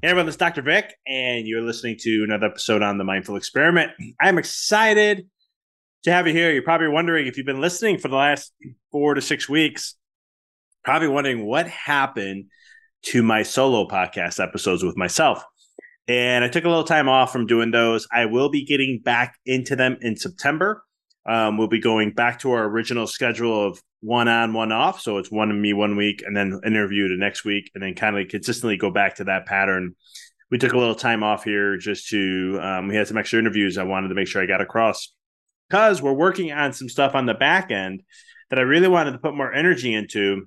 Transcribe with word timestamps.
Hey 0.00 0.10
everyone, 0.10 0.26
this 0.26 0.34
is 0.34 0.38
Dr. 0.38 0.62
Vic, 0.62 0.94
and 1.08 1.48
you're 1.48 1.60
listening 1.60 1.96
to 2.02 2.22
another 2.22 2.46
episode 2.46 2.82
on 2.82 2.98
the 2.98 3.04
Mindful 3.04 3.34
Experiment. 3.34 3.90
I'm 4.20 4.38
excited 4.38 5.26
to 6.04 6.12
have 6.12 6.28
you 6.28 6.32
here. 6.32 6.52
You're 6.52 6.62
probably 6.62 6.86
wondering 6.86 7.26
if 7.26 7.36
you've 7.36 7.44
been 7.44 7.60
listening 7.60 7.98
for 7.98 8.06
the 8.06 8.14
last 8.14 8.52
four 8.92 9.14
to 9.14 9.20
six 9.20 9.48
weeks, 9.48 9.96
probably 10.84 11.08
wondering 11.08 11.44
what 11.44 11.66
happened 11.66 12.44
to 13.06 13.24
my 13.24 13.42
solo 13.42 13.88
podcast 13.88 14.40
episodes 14.40 14.84
with 14.84 14.96
myself. 14.96 15.42
And 16.06 16.44
I 16.44 16.48
took 16.48 16.64
a 16.64 16.68
little 16.68 16.84
time 16.84 17.08
off 17.08 17.32
from 17.32 17.48
doing 17.48 17.72
those. 17.72 18.06
I 18.12 18.26
will 18.26 18.50
be 18.50 18.64
getting 18.64 19.00
back 19.04 19.34
into 19.46 19.74
them 19.74 19.96
in 20.00 20.14
September. 20.14 20.84
Um, 21.28 21.58
we'll 21.58 21.68
be 21.68 21.80
going 21.80 22.12
back 22.12 22.40
to 22.40 22.52
our 22.52 22.64
original 22.64 23.06
schedule 23.06 23.66
of 23.66 23.82
one 24.00 24.28
on, 24.28 24.54
one 24.54 24.72
off. 24.72 25.00
So 25.00 25.18
it's 25.18 25.30
one 25.30 25.60
me 25.60 25.72
one 25.72 25.96
week 25.96 26.22
and 26.26 26.36
then 26.36 26.60
interview 26.64 27.08
the 27.08 27.16
next 27.16 27.44
week, 27.44 27.70
and 27.74 27.82
then 27.82 27.94
kind 27.94 28.18
of 28.18 28.28
consistently 28.28 28.76
go 28.76 28.90
back 28.90 29.16
to 29.16 29.24
that 29.24 29.46
pattern. 29.46 29.94
We 30.50 30.56
took 30.56 30.72
a 30.72 30.78
little 30.78 30.94
time 30.94 31.22
off 31.22 31.44
here 31.44 31.76
just 31.76 32.08
to, 32.08 32.58
um, 32.62 32.88
we 32.88 32.96
had 32.96 33.06
some 33.06 33.18
extra 33.18 33.38
interviews 33.38 33.76
I 33.76 33.82
wanted 33.82 34.08
to 34.08 34.14
make 34.14 34.26
sure 34.26 34.42
I 34.42 34.46
got 34.46 34.62
across 34.62 35.12
because 35.68 36.00
we're 36.00 36.14
working 36.14 36.50
on 36.52 36.72
some 36.72 36.88
stuff 36.88 37.14
on 37.14 37.26
the 37.26 37.34
back 37.34 37.70
end 37.70 38.02
that 38.48 38.58
I 38.58 38.62
really 38.62 38.88
wanted 38.88 39.12
to 39.12 39.18
put 39.18 39.36
more 39.36 39.52
energy 39.52 39.92
into 39.92 40.46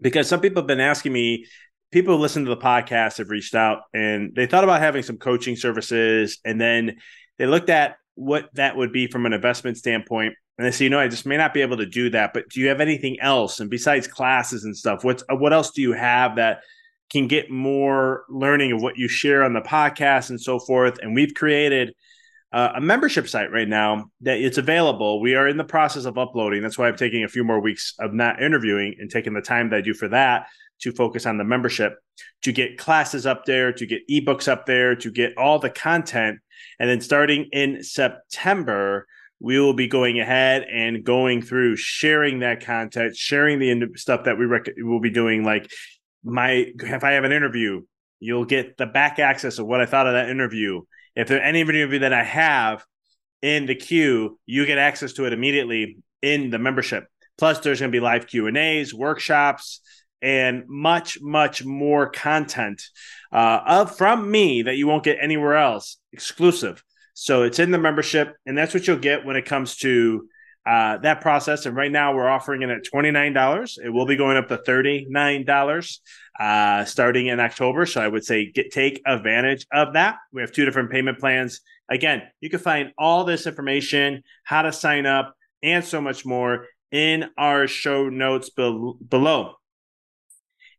because 0.00 0.28
some 0.28 0.40
people 0.40 0.60
have 0.60 0.66
been 0.66 0.80
asking 0.80 1.12
me, 1.12 1.46
people 1.90 2.16
who 2.16 2.20
listen 2.20 2.44
to 2.44 2.50
the 2.50 2.56
podcast 2.56 3.18
have 3.18 3.30
reached 3.30 3.54
out 3.54 3.82
and 3.94 4.34
they 4.34 4.46
thought 4.46 4.64
about 4.64 4.80
having 4.80 5.02
some 5.02 5.16
coaching 5.16 5.56
services 5.56 6.38
and 6.44 6.60
then 6.60 6.96
they 7.38 7.46
looked 7.46 7.70
at 7.70 7.96
what 8.14 8.48
that 8.54 8.76
would 8.76 8.92
be 8.92 9.06
from 9.06 9.26
an 9.26 9.32
investment 9.32 9.76
standpoint. 9.76 10.34
And 10.58 10.66
I 10.66 10.70
say, 10.70 10.84
you 10.84 10.90
know, 10.90 11.00
I 11.00 11.08
just 11.08 11.26
may 11.26 11.36
not 11.36 11.52
be 11.52 11.62
able 11.62 11.78
to 11.78 11.86
do 11.86 12.10
that. 12.10 12.32
But 12.32 12.48
do 12.48 12.60
you 12.60 12.68
have 12.68 12.80
anything 12.80 13.18
else? 13.20 13.60
And 13.60 13.68
besides 13.68 14.06
classes 14.06 14.64
and 14.64 14.76
stuff, 14.76 15.02
what's 15.02 15.24
what 15.28 15.52
else 15.52 15.70
do 15.70 15.82
you 15.82 15.92
have 15.92 16.36
that 16.36 16.60
can 17.10 17.26
get 17.26 17.50
more 17.50 18.24
learning 18.28 18.72
of 18.72 18.82
what 18.82 18.96
you 18.96 19.08
share 19.08 19.42
on 19.42 19.52
the 19.52 19.60
podcast 19.60 20.30
and 20.30 20.40
so 20.40 20.58
forth? 20.58 20.98
And 21.02 21.14
we've 21.14 21.34
created 21.34 21.92
uh, 22.52 22.74
a 22.76 22.80
membership 22.80 23.28
site 23.28 23.50
right 23.50 23.68
now 23.68 24.10
that 24.20 24.38
it's 24.38 24.58
available. 24.58 25.20
We 25.20 25.34
are 25.34 25.48
in 25.48 25.56
the 25.56 25.64
process 25.64 26.04
of 26.04 26.16
uploading. 26.16 26.62
That's 26.62 26.78
why 26.78 26.86
I'm 26.86 26.96
taking 26.96 27.24
a 27.24 27.28
few 27.28 27.42
more 27.42 27.60
weeks 27.60 27.94
of 27.98 28.14
not 28.14 28.40
interviewing 28.40 28.94
and 29.00 29.10
taking 29.10 29.34
the 29.34 29.40
time 29.40 29.70
that 29.70 29.76
I 29.76 29.80
do 29.80 29.92
for 29.92 30.06
that 30.08 30.46
to 30.80 30.92
focus 30.92 31.26
on 31.26 31.38
the 31.38 31.44
membership, 31.44 31.94
to 32.42 32.52
get 32.52 32.78
classes 32.78 33.26
up 33.26 33.44
there, 33.44 33.72
to 33.72 33.86
get 33.86 34.02
ebooks 34.10 34.48
up 34.48 34.66
there, 34.66 34.94
to 34.96 35.10
get 35.10 35.36
all 35.36 35.58
the 35.58 35.70
content. 35.70 36.38
And 36.78 36.88
then 36.90 37.00
starting 37.00 37.48
in 37.52 37.82
September, 37.82 39.06
we 39.40 39.58
will 39.60 39.74
be 39.74 39.88
going 39.88 40.20
ahead 40.20 40.62
and 40.62 41.04
going 41.04 41.42
through 41.42 41.76
sharing 41.76 42.40
that 42.40 42.64
content, 42.64 43.16
sharing 43.16 43.58
the 43.58 43.88
stuff 43.96 44.24
that 44.24 44.38
we 44.38 44.46
rec- 44.46 44.74
will 44.78 45.00
be 45.00 45.10
doing. 45.10 45.44
Like 45.44 45.70
my, 46.22 46.72
if 46.78 47.04
I 47.04 47.12
have 47.12 47.24
an 47.24 47.32
interview, 47.32 47.82
you'll 48.20 48.44
get 48.44 48.76
the 48.76 48.86
back 48.86 49.18
access 49.18 49.58
of 49.58 49.66
what 49.66 49.80
I 49.80 49.86
thought 49.86 50.06
of 50.06 50.14
that 50.14 50.30
interview. 50.30 50.82
If 51.14 51.28
there 51.28 51.42
any 51.42 51.60
interview 51.60 52.00
that 52.00 52.12
I 52.12 52.24
have 52.24 52.84
in 53.42 53.66
the 53.66 53.74
queue, 53.74 54.38
you 54.46 54.66
get 54.66 54.78
access 54.78 55.12
to 55.14 55.26
it 55.26 55.32
immediately 55.32 55.98
in 56.22 56.50
the 56.50 56.58
membership. 56.58 57.06
Plus, 57.36 57.58
there's 57.60 57.80
going 57.80 57.90
to 57.90 57.96
be 57.96 58.00
live 58.00 58.26
Q 58.26 58.46
and 58.46 58.56
A's, 58.56 58.94
workshops, 58.94 59.80
and 60.24 60.64
much, 60.66 61.18
much 61.20 61.64
more 61.66 62.08
content 62.08 62.82
uh, 63.30 63.60
of 63.66 63.96
from 63.96 64.30
me 64.30 64.62
that 64.62 64.76
you 64.76 64.86
won't 64.86 65.04
get 65.04 65.18
anywhere 65.20 65.54
else, 65.54 65.98
exclusive. 66.12 66.82
So 67.12 67.42
it's 67.42 67.58
in 67.58 67.70
the 67.70 67.78
membership, 67.78 68.34
and 68.46 68.56
that's 68.56 68.72
what 68.72 68.86
you'll 68.86 68.96
get 68.96 69.26
when 69.26 69.36
it 69.36 69.44
comes 69.44 69.76
to 69.78 70.26
uh, 70.66 70.96
that 70.98 71.20
process. 71.20 71.66
And 71.66 71.76
right 71.76 71.92
now, 71.92 72.14
we're 72.14 72.28
offering 72.28 72.62
it 72.62 72.70
at 72.70 72.84
twenty 72.84 73.10
nine 73.10 73.34
dollars. 73.34 73.78
It 73.84 73.90
will 73.90 74.06
be 74.06 74.16
going 74.16 74.38
up 74.38 74.48
to 74.48 74.56
thirty 74.56 75.06
nine 75.10 75.44
dollars 75.44 76.00
uh, 76.40 76.86
starting 76.86 77.26
in 77.26 77.38
October. 77.38 77.84
So 77.84 78.00
I 78.00 78.08
would 78.08 78.24
say 78.24 78.50
get 78.50 78.72
take 78.72 79.02
advantage 79.06 79.66
of 79.72 79.92
that. 79.92 80.16
We 80.32 80.40
have 80.40 80.52
two 80.52 80.64
different 80.64 80.90
payment 80.90 81.18
plans. 81.18 81.60
Again, 81.90 82.22
you 82.40 82.48
can 82.48 82.60
find 82.60 82.92
all 82.96 83.24
this 83.24 83.46
information, 83.46 84.22
how 84.42 84.62
to 84.62 84.72
sign 84.72 85.04
up, 85.04 85.34
and 85.62 85.84
so 85.84 86.00
much 86.00 86.24
more 86.24 86.66
in 86.90 87.26
our 87.36 87.66
show 87.66 88.08
notes 88.08 88.48
be- 88.48 88.92
below. 89.06 89.56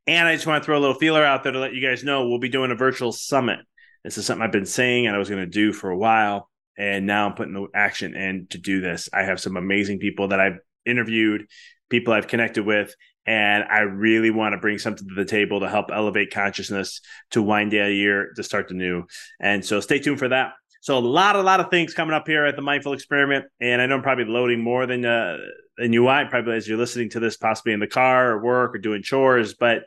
And 0.08 0.28
I 0.28 0.36
just 0.36 0.46
want 0.46 0.62
to 0.62 0.66
throw 0.66 0.78
a 0.78 0.82
little 0.82 0.96
feeler 0.96 1.24
out 1.24 1.44
there 1.44 1.52
to 1.52 1.60
let 1.60 1.74
you 1.74 1.82
guys 1.82 2.04
know 2.04 2.28
we'll 2.28 2.40
be 2.40 2.50
doing 2.50 2.72
a 2.72 2.76
virtual 2.76 3.12
summit. 3.12 3.60
This 4.04 4.18
is 4.18 4.26
something 4.26 4.44
I've 4.44 4.52
been 4.52 4.66
saying 4.66 5.08
and 5.08 5.16
I 5.16 5.20
was 5.20 5.30
going 5.30 5.42
to 5.42 5.48
do 5.48 5.74
for 5.74 5.90
a 5.90 5.98
while. 5.98 6.50
And 6.78 7.08
now 7.08 7.26
I'm 7.26 7.34
putting 7.34 7.54
the 7.54 7.68
action 7.74 8.16
in 8.16 8.48
to 8.52 8.58
do 8.58 8.82
this. 8.82 9.10
I 9.14 9.24
have 9.24 9.40
some 9.40 9.58
amazing 9.58 10.00
people 10.00 10.28
that 10.28 10.40
I've 10.40 10.60
interviewed, 10.86 11.48
people 11.90 12.14
I've 12.14 12.28
connected 12.28 12.66
with, 12.66 12.94
and 13.26 13.64
I 13.64 13.80
really 13.80 14.30
want 14.30 14.54
to 14.54 14.60
bring 14.60 14.78
something 14.78 15.08
to 15.08 15.16
the 15.16 15.26
table 15.26 15.62
to 15.62 15.70
help 15.70 15.88
elevate 15.92 16.32
consciousness 16.32 17.02
to 17.32 17.42
wind 17.42 17.72
down 17.72 17.88
a 17.88 17.94
year 17.94 18.32
to 18.36 18.44
start 18.44 18.68
the 18.68 18.76
new. 18.76 19.06
And 19.40 19.66
so 19.66 19.80
stay 19.80 20.00
tuned 20.00 20.20
for 20.20 20.30
that. 20.30 20.52
So 20.86 20.96
a 20.96 21.00
lot, 21.00 21.36
a 21.36 21.42
lot 21.42 21.60
of 21.60 21.72
things 21.72 21.96
coming 21.96 22.14
up 22.14 22.28
here 22.28 22.46
at 22.46 22.56
the 22.56 22.62
Mindful 22.62 22.94
Experiment, 22.94 23.46
and 23.60 23.82
I 23.82 23.88
know 23.88 23.96
I'm 23.96 24.04
probably 24.04 24.26
loading 24.26 24.62
more 24.62 24.86
than 24.86 25.04
uh, 25.04 25.38
than 25.80 25.94
you 25.94 26.04
want, 26.04 26.30
probably 26.30 26.58
as 26.58 26.68
you're 26.68 26.78
listening 26.78 27.10
to 27.10 27.20
this, 27.20 27.38
possibly 27.38 27.74
in 27.74 27.80
the 27.80 27.88
car 27.88 28.34
or 28.34 28.44
work 28.44 28.76
or 28.76 28.78
doing 28.78 29.02
chores. 29.02 29.56
But 29.56 29.78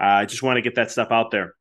uh, 0.00 0.02
I 0.02 0.24
just 0.24 0.42
want 0.42 0.56
to 0.56 0.60
get 0.60 0.74
that 0.74 0.90
stuff 0.90 1.12
out 1.12 1.30
there. 1.30 1.54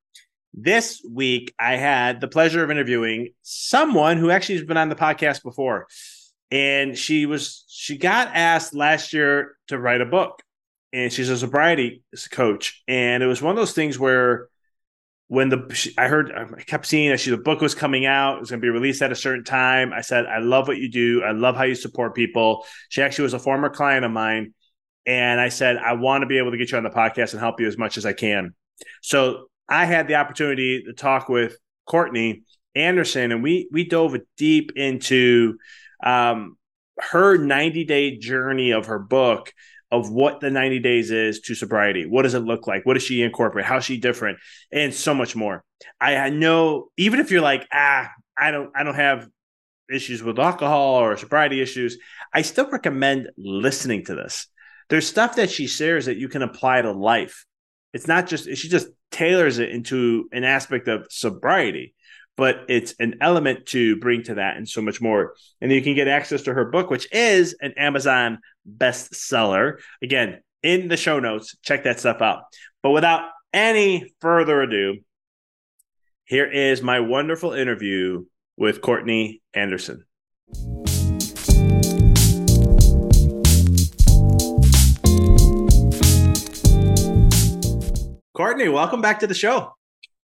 This 0.56 1.00
week, 1.08 1.54
I 1.60 1.76
had 1.76 2.22
the 2.22 2.28
pleasure 2.28 2.64
of 2.64 2.72
interviewing 2.72 3.34
someone 3.44 4.18
who 4.18 4.32
actually 4.32 4.56
has 4.56 4.66
been 4.66 4.78
on 4.78 4.90
the 4.90 4.96
podcast 4.96 5.44
before, 5.44 5.86
and 6.50 6.98
she 6.98 7.28
was 7.28 7.66
she 7.68 8.00
got 8.00 8.30
asked 8.34 8.74
last 8.74 9.14
year 9.14 9.58
to 9.68 9.78
write 9.78 10.02
a 10.02 10.08
book, 10.08 10.42
and 10.92 11.14
she's 11.14 11.30
a 11.30 11.38
sobriety 11.38 12.02
coach, 12.32 12.82
and 12.88 13.22
it 13.22 13.28
was 13.28 13.44
one 13.44 13.52
of 13.52 13.58
those 13.58 13.74
things 13.74 14.00
where 14.00 14.48
when 15.32 15.48
the 15.48 15.94
I 15.98 16.10
heard 16.10 16.30
I 16.34 16.62
kept 16.64 16.86
seeing 16.86 17.10
that 17.10 17.22
she 17.22 17.30
the 17.30 17.38
book 17.38 17.62
was 17.62 17.74
coming 17.74 18.06
out, 18.06 18.36
it 18.36 18.40
was 18.42 18.50
going 18.50 18.60
to 18.60 18.66
be 18.66 18.70
released 18.70 19.02
at 19.02 19.14
a 19.14 19.16
certain 19.16 19.46
time. 19.46 19.94
I 19.94 20.02
said, 20.02 20.26
I 20.26 20.40
love 20.40 20.68
what 20.68 20.76
you 20.76 20.92
do. 20.92 21.24
I 21.24 21.32
love 21.32 21.56
how 21.56 21.64
you 21.64 21.74
support 21.74 22.16
people. 22.16 22.66
She 22.90 23.02
actually 23.02 23.24
was 23.24 23.34
a 23.34 23.40
former 23.40 23.70
client 23.70 24.04
of 24.04 24.12
mine, 24.12 24.54
and 25.06 25.40
I 25.40 25.48
said, 25.48 25.78
I 25.78 25.94
want 25.94 26.24
to 26.24 26.26
be 26.26 26.38
able 26.38 26.52
to 26.52 26.58
get 26.58 26.74
you 26.74 26.78
on 26.78 26.84
the 26.84 26.90
podcast 26.90 27.32
and 27.32 27.40
help 27.40 27.62
you 27.62 27.68
as 27.68 27.78
much 27.78 27.96
as 27.96 28.06
I 28.06 28.12
can. 28.12 28.54
So 29.02 29.46
I 29.70 29.86
had 29.86 30.10
the 30.10 30.16
opportunity 30.16 30.84
to 30.84 30.92
talk 30.92 31.30
with 31.30 31.56
Courtney 31.86 32.44
Andersen, 32.76 33.32
and 33.32 33.42
we 33.42 33.70
we 33.72 33.88
dove 33.88 34.18
deep 34.36 34.74
into 34.76 35.58
um, 36.04 36.58
her 37.00 37.38
90 37.38 37.86
day 37.86 38.18
journey 38.18 38.72
of 38.72 38.88
her 38.88 39.00
book 39.00 39.54
of 39.92 40.10
what 40.10 40.40
the 40.40 40.50
90 40.50 40.80
days 40.80 41.12
is 41.12 41.42
to 41.42 41.56
sobriety. 41.56 42.06
What 42.06 42.22
does 42.22 42.34
it 42.34 42.40
look 42.40 42.66
like? 42.66 42.86
What 42.86 42.94
does 42.94 43.04
she 43.04 43.22
incorporate? 43.22 43.66
How's 43.66 43.84
she 43.84 43.98
different? 43.98 44.40
And 44.72 44.94
so 44.94 45.14
much 45.14 45.36
more. 45.36 45.64
I 46.00 46.30
know 46.30 46.90
even 46.98 47.20
if 47.20 47.32
you're 47.32 47.42
like, 47.42 47.68
ah, 47.74 48.10
I 48.38 48.52
don't 48.52 48.72
I 48.76 48.84
don't 48.84 48.96
have 48.96 49.28
issues 49.92 50.24
with 50.24 50.40
alcohol 50.40 50.96
or 50.96 51.18
sobriety 51.18 51.62
issues, 51.62 51.98
I 52.34 52.44
still 52.44 52.70
recommend 52.70 53.30
listening 53.38 54.06
to 54.06 54.16
this. 54.16 54.48
There's 54.90 55.08
stuff 55.08 55.36
that 55.36 55.50
she 55.50 55.68
shares 55.68 56.06
that 56.06 56.18
you 56.18 56.30
can 56.30 56.42
apply 56.42 56.82
to 56.82 56.92
life. 56.92 57.46
It's 57.94 58.08
not 58.08 58.28
just 58.28 58.46
she 58.56 58.70
just 58.70 58.88
tailors 59.12 59.60
it 59.60 59.70
into 59.70 60.30
an 60.32 60.44
aspect 60.44 60.88
of 60.88 61.08
sobriety 61.10 61.94
but 62.38 62.66
it's 62.70 62.94
an 63.00 63.16
element 63.22 63.66
to 63.68 63.96
bring 63.98 64.24
to 64.24 64.36
that 64.36 64.58
and 64.58 64.68
so 64.68 64.82
much 64.82 65.02
more. 65.02 65.36
And 65.60 65.72
you 65.72 65.82
can 65.82 65.96
get 65.96 66.08
access 66.08 66.44
to 66.44 66.54
her 66.54 66.66
book, 66.66 66.90
which 66.90 67.12
is 67.14 67.56
an 67.62 67.74
Amazon 67.78 68.40
bestseller. 68.68 69.80
Again, 70.02 70.42
in 70.64 70.88
the 70.88 70.98
show 70.98 71.20
notes, 71.20 71.56
check 71.62 71.84
that 71.84 72.00
stuff 72.00 72.22
out. 72.22 72.44
But 72.84 72.92
without 72.92 73.30
any 73.54 74.14
further 74.22 74.62
ado, 74.62 75.00
here 76.26 76.50
is 76.50 76.82
my 76.82 77.00
wonderful 77.00 77.54
interview 77.54 78.26
with 78.58 78.82
Courtney 78.82 79.42
Andersen. 79.54 80.06
Courtney, 88.34 88.70
welcome 88.70 89.02
back 89.02 89.20
to 89.20 89.28
the 89.28 89.34
show. 89.34 89.76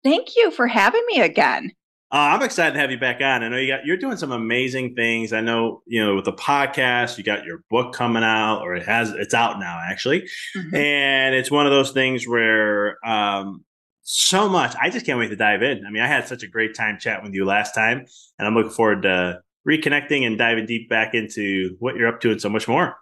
Thank 0.03 0.35
you 0.35 0.51
for 0.51 0.67
having 0.67 1.03
me 1.07 1.21
again. 1.21 1.71
Uh, 2.15 2.29
I'm 2.31 2.43
excited 2.43 2.75
to 2.75 2.79
have 2.79 2.91
you 2.91 2.97
back 2.97 3.19
on. 3.19 3.43
I 3.43 3.49
know 3.49 3.57
you 3.57 3.67
got 3.67 3.85
you're 3.85 3.97
doing 3.97 4.15
some 4.15 4.31
amazing 4.31 4.95
things. 4.95 5.33
I 5.33 5.41
know 5.41 5.81
you 5.85 6.01
know 6.01 6.15
with 6.15 6.23
the 6.23 6.31
podcast, 6.31 7.17
you 7.17 7.25
got 7.25 7.43
your 7.43 7.65
book 7.69 7.93
coming 7.93 8.23
out, 8.23 8.61
or 8.61 8.73
it 8.73 8.85
has 8.85 9.11
it's 9.11 9.33
out 9.33 9.59
now 9.59 9.81
actually, 9.85 10.21
mm-hmm. 10.55 10.73
and 10.73 11.35
it's 11.35 11.51
one 11.51 11.65
of 11.65 11.73
those 11.73 11.91
things 11.91 12.25
where 12.25 13.05
um, 13.05 13.65
so 14.03 14.47
much. 14.47 14.73
I 14.81 14.89
just 14.89 15.05
can't 15.05 15.19
wait 15.19 15.27
to 15.27 15.35
dive 15.35 15.61
in. 15.61 15.85
I 15.85 15.89
mean, 15.91 16.01
I 16.01 16.07
had 16.07 16.25
such 16.25 16.41
a 16.41 16.47
great 16.47 16.73
time 16.73 16.99
chatting 17.01 17.25
with 17.25 17.33
you 17.33 17.43
last 17.43 17.75
time, 17.75 18.05
and 18.39 18.47
I'm 18.47 18.53
looking 18.53 18.71
forward 18.71 19.01
to 19.01 19.41
reconnecting 19.67 20.25
and 20.25 20.37
diving 20.37 20.67
deep 20.67 20.89
back 20.89 21.15
into 21.15 21.75
what 21.79 21.97
you're 21.97 22.07
up 22.07 22.21
to 22.21 22.31
and 22.31 22.39
so 22.39 22.47
much 22.47 22.65
more, 22.65 22.95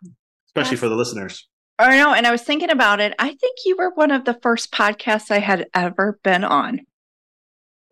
especially 0.47 0.71
yes. 0.71 0.79
for 0.79 0.89
the 0.89 0.95
listeners. 0.95 1.47
I 1.77 1.97
know, 1.97 2.15
and 2.15 2.25
I 2.25 2.31
was 2.31 2.41
thinking 2.41 2.71
about 2.71 2.99
it. 2.99 3.13
I 3.19 3.27
think 3.35 3.59
you 3.63 3.77
were 3.77 3.91
one 3.93 4.09
of 4.09 4.25
the 4.25 4.39
first 4.41 4.71
podcasts 4.71 5.29
I 5.29 5.37
had 5.37 5.67
ever 5.75 6.19
been 6.23 6.43
on. 6.43 6.87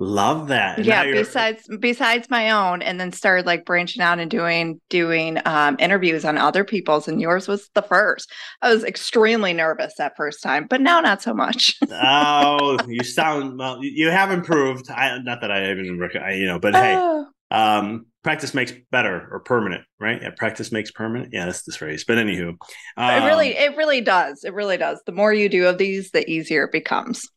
Love 0.01 0.47
that. 0.47 0.77
And 0.77 0.87
yeah. 0.87 1.03
Besides, 1.03 1.69
besides 1.79 2.27
my 2.27 2.49
own, 2.49 2.81
and 2.81 2.99
then 2.99 3.11
started 3.11 3.45
like 3.45 3.65
branching 3.65 4.01
out 4.01 4.17
and 4.17 4.31
doing 4.31 4.81
doing 4.89 5.37
um, 5.45 5.75
interviews 5.77 6.25
on 6.25 6.39
other 6.39 6.63
people's, 6.63 7.07
and 7.07 7.21
yours 7.21 7.47
was 7.47 7.69
the 7.75 7.83
first. 7.83 8.27
I 8.63 8.73
was 8.73 8.83
extremely 8.83 9.53
nervous 9.53 9.93
that 9.99 10.17
first 10.17 10.41
time, 10.41 10.65
but 10.67 10.81
now 10.81 11.01
not 11.01 11.21
so 11.21 11.35
much. 11.35 11.77
oh, 11.91 12.79
you 12.87 13.03
sound 13.03 13.59
well. 13.59 13.77
You 13.83 14.09
have 14.09 14.31
improved. 14.31 14.89
I 14.89 15.19
not 15.19 15.39
that 15.41 15.51
I 15.51 15.69
even 15.69 16.01
I, 16.19 16.31
you 16.31 16.47
know, 16.47 16.57
but 16.57 16.73
hey, 16.73 16.95
oh. 16.97 17.27
um, 17.51 18.07
practice 18.23 18.55
makes 18.55 18.73
better 18.89 19.27
or 19.31 19.41
permanent, 19.41 19.83
right? 19.99 20.19
Yeah, 20.19 20.31
practice 20.35 20.71
makes 20.71 20.89
permanent. 20.89 21.31
Yeah, 21.31 21.45
that's 21.45 21.61
the 21.61 21.73
phrase. 21.73 22.05
But 22.05 22.17
anywho, 22.17 22.55
um, 22.97 23.23
it 23.23 23.27
really, 23.27 23.49
it 23.49 23.77
really 23.77 24.01
does. 24.01 24.43
It 24.45 24.55
really 24.55 24.77
does. 24.77 24.99
The 25.05 25.11
more 25.11 25.31
you 25.31 25.47
do 25.47 25.67
of 25.67 25.77
these, 25.77 26.09
the 26.09 26.27
easier 26.27 26.63
it 26.63 26.71
becomes 26.71 27.29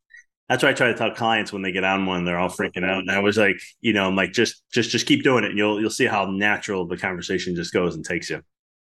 that's 0.49 0.63
why 0.63 0.71
I 0.71 0.75
try 0.75 0.89
to 0.89 0.95
tell 0.95 1.11
clients 1.11 1.53
when 1.53 1.63
they 1.63 1.73
get 1.73 1.85
on 1.85 2.07
one, 2.07 2.25
they're 2.25 2.39
all 2.39 2.51
freaking 2.51 2.85
out. 2.85 2.99
And 2.99 3.11
I 3.11 3.21
was 3.21 3.37
like, 3.37 3.61
you 3.81 3.93
know, 3.93 4.07
I'm 4.07 4.17
like, 4.17 4.33
just, 4.33 4.63
just, 4.73 4.91
just 4.91 5.07
keep 5.07 5.23
doing 5.23 5.45
it, 5.45 5.51
and 5.51 5.59
you'll, 5.59 5.81
you'll 5.81 5.91
see 5.91 6.07
how 6.07 6.27
natural 6.27 6.87
the 6.87 6.97
conversation 6.97 7.55
just 7.55 7.73
goes 7.73 7.95
and 7.95 8.05
takes 8.05 8.29
you. 8.31 8.43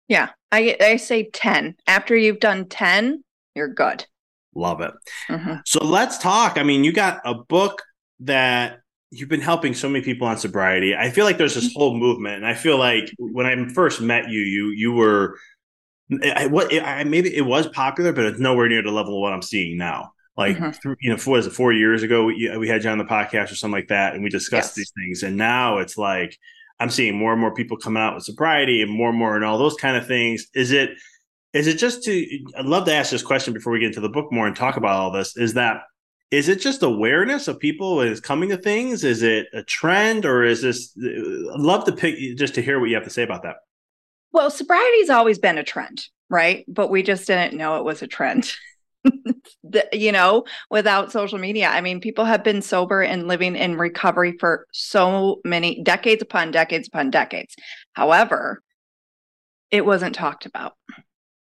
Yeah, 0.08 0.30
I, 0.50 0.76
I 0.80 0.96
say 0.96 1.28
ten. 1.30 1.76
After 1.86 2.16
you've 2.16 2.40
done 2.40 2.66
ten, 2.68 3.22
you're 3.54 3.68
good. 3.68 4.06
Love 4.54 4.80
it. 4.80 4.94
Mm-hmm. 5.28 5.56
So 5.66 5.84
let's 5.84 6.16
talk. 6.18 6.56
I 6.56 6.62
mean, 6.62 6.82
you 6.82 6.92
got 6.92 7.20
a 7.24 7.34
book 7.34 7.82
that 8.20 8.78
you've 9.10 9.28
been 9.28 9.40
helping 9.40 9.74
so 9.74 9.88
many 9.88 10.04
people 10.04 10.26
on 10.26 10.38
sobriety. 10.38 10.96
I 10.96 11.10
feel 11.10 11.24
like 11.24 11.38
there's 11.38 11.54
this 11.54 11.68
mm-hmm. 11.68 11.78
whole 11.78 11.96
movement, 11.96 12.36
and 12.36 12.46
I 12.46 12.54
feel 12.54 12.78
like 12.78 13.10
when 13.18 13.46
I 13.46 13.68
first 13.74 14.00
met 14.00 14.30
you, 14.30 14.40
you 14.40 14.70
you 14.70 14.92
were 14.92 15.38
I, 16.24 16.46
what 16.46 16.72
I, 16.72 17.04
maybe 17.04 17.34
it 17.36 17.44
was 17.44 17.66
popular, 17.68 18.12
but 18.12 18.24
it's 18.24 18.40
nowhere 18.40 18.68
near 18.68 18.82
the 18.82 18.90
level 18.90 19.14
of 19.16 19.20
what 19.20 19.34
I'm 19.34 19.42
seeing 19.42 19.76
now. 19.76 20.12
Like, 20.38 20.56
mm-hmm. 20.56 20.92
you 21.00 21.10
know, 21.10 21.16
four, 21.16 21.34
was 21.34 21.48
it 21.48 21.52
four 21.52 21.72
years 21.72 22.04
ago? 22.04 22.24
We, 22.24 22.56
we 22.56 22.68
had 22.68 22.84
you 22.84 22.90
on 22.90 22.98
the 22.98 23.04
podcast 23.04 23.50
or 23.50 23.56
something 23.56 23.72
like 23.72 23.88
that, 23.88 24.14
and 24.14 24.22
we 24.22 24.30
discussed 24.30 24.70
yes. 24.70 24.74
these 24.76 24.92
things. 24.96 25.24
And 25.24 25.36
now 25.36 25.78
it's 25.78 25.98
like 25.98 26.38
I'm 26.78 26.90
seeing 26.90 27.16
more 27.16 27.32
and 27.32 27.40
more 27.40 27.52
people 27.52 27.76
coming 27.76 28.00
out 28.00 28.14
with 28.14 28.22
sobriety 28.22 28.80
and 28.80 28.90
more 28.90 29.08
and 29.08 29.18
more 29.18 29.34
and 29.34 29.44
all 29.44 29.58
those 29.58 29.74
kind 29.74 29.96
of 29.96 30.06
things. 30.06 30.46
Is 30.54 30.70
it 30.70 30.90
is 31.52 31.66
it 31.66 31.74
just 31.74 32.04
to? 32.04 32.44
I'd 32.56 32.66
love 32.66 32.84
to 32.84 32.94
ask 32.94 33.10
this 33.10 33.22
question 33.22 33.52
before 33.52 33.72
we 33.72 33.80
get 33.80 33.88
into 33.88 34.00
the 34.00 34.08
book 34.08 34.30
more 34.30 34.46
and 34.46 34.54
talk 34.54 34.76
about 34.76 35.00
all 35.00 35.10
this. 35.10 35.36
Is 35.36 35.54
that 35.54 35.80
is 36.30 36.48
it 36.48 36.60
just 36.60 36.84
awareness 36.84 37.48
of 37.48 37.58
people 37.58 38.00
is 38.00 38.20
coming 38.20 38.50
to 38.50 38.56
things? 38.56 39.02
Is 39.02 39.24
it 39.24 39.48
a 39.52 39.64
trend, 39.64 40.24
or 40.24 40.44
is 40.44 40.62
this? 40.62 40.96
I'd 40.96 41.60
love 41.60 41.84
to 41.86 41.92
pick 41.92 42.16
just 42.36 42.54
to 42.54 42.62
hear 42.62 42.78
what 42.78 42.90
you 42.90 42.94
have 42.94 43.04
to 43.04 43.10
say 43.10 43.24
about 43.24 43.42
that. 43.42 43.56
Well, 44.30 44.50
sobriety's 44.50 45.10
always 45.10 45.40
been 45.40 45.58
a 45.58 45.64
trend, 45.64 46.06
right? 46.28 46.64
But 46.68 46.90
we 46.90 47.02
just 47.02 47.26
didn't 47.26 47.56
know 47.56 47.78
it 47.78 47.84
was 47.84 48.02
a 48.02 48.06
trend. 48.06 48.52
you 49.92 50.12
know, 50.12 50.44
without 50.70 51.12
social 51.12 51.38
media. 51.38 51.68
I 51.68 51.80
mean, 51.80 52.00
people 52.00 52.24
have 52.24 52.44
been 52.44 52.62
sober 52.62 53.02
and 53.02 53.28
living 53.28 53.56
in 53.56 53.76
recovery 53.76 54.36
for 54.38 54.66
so 54.72 55.40
many 55.44 55.82
decades 55.82 56.22
upon 56.22 56.50
decades 56.50 56.88
upon 56.88 57.10
decades. 57.10 57.54
However, 57.92 58.62
it 59.70 59.84
wasn't 59.84 60.14
talked 60.14 60.46
about 60.46 60.74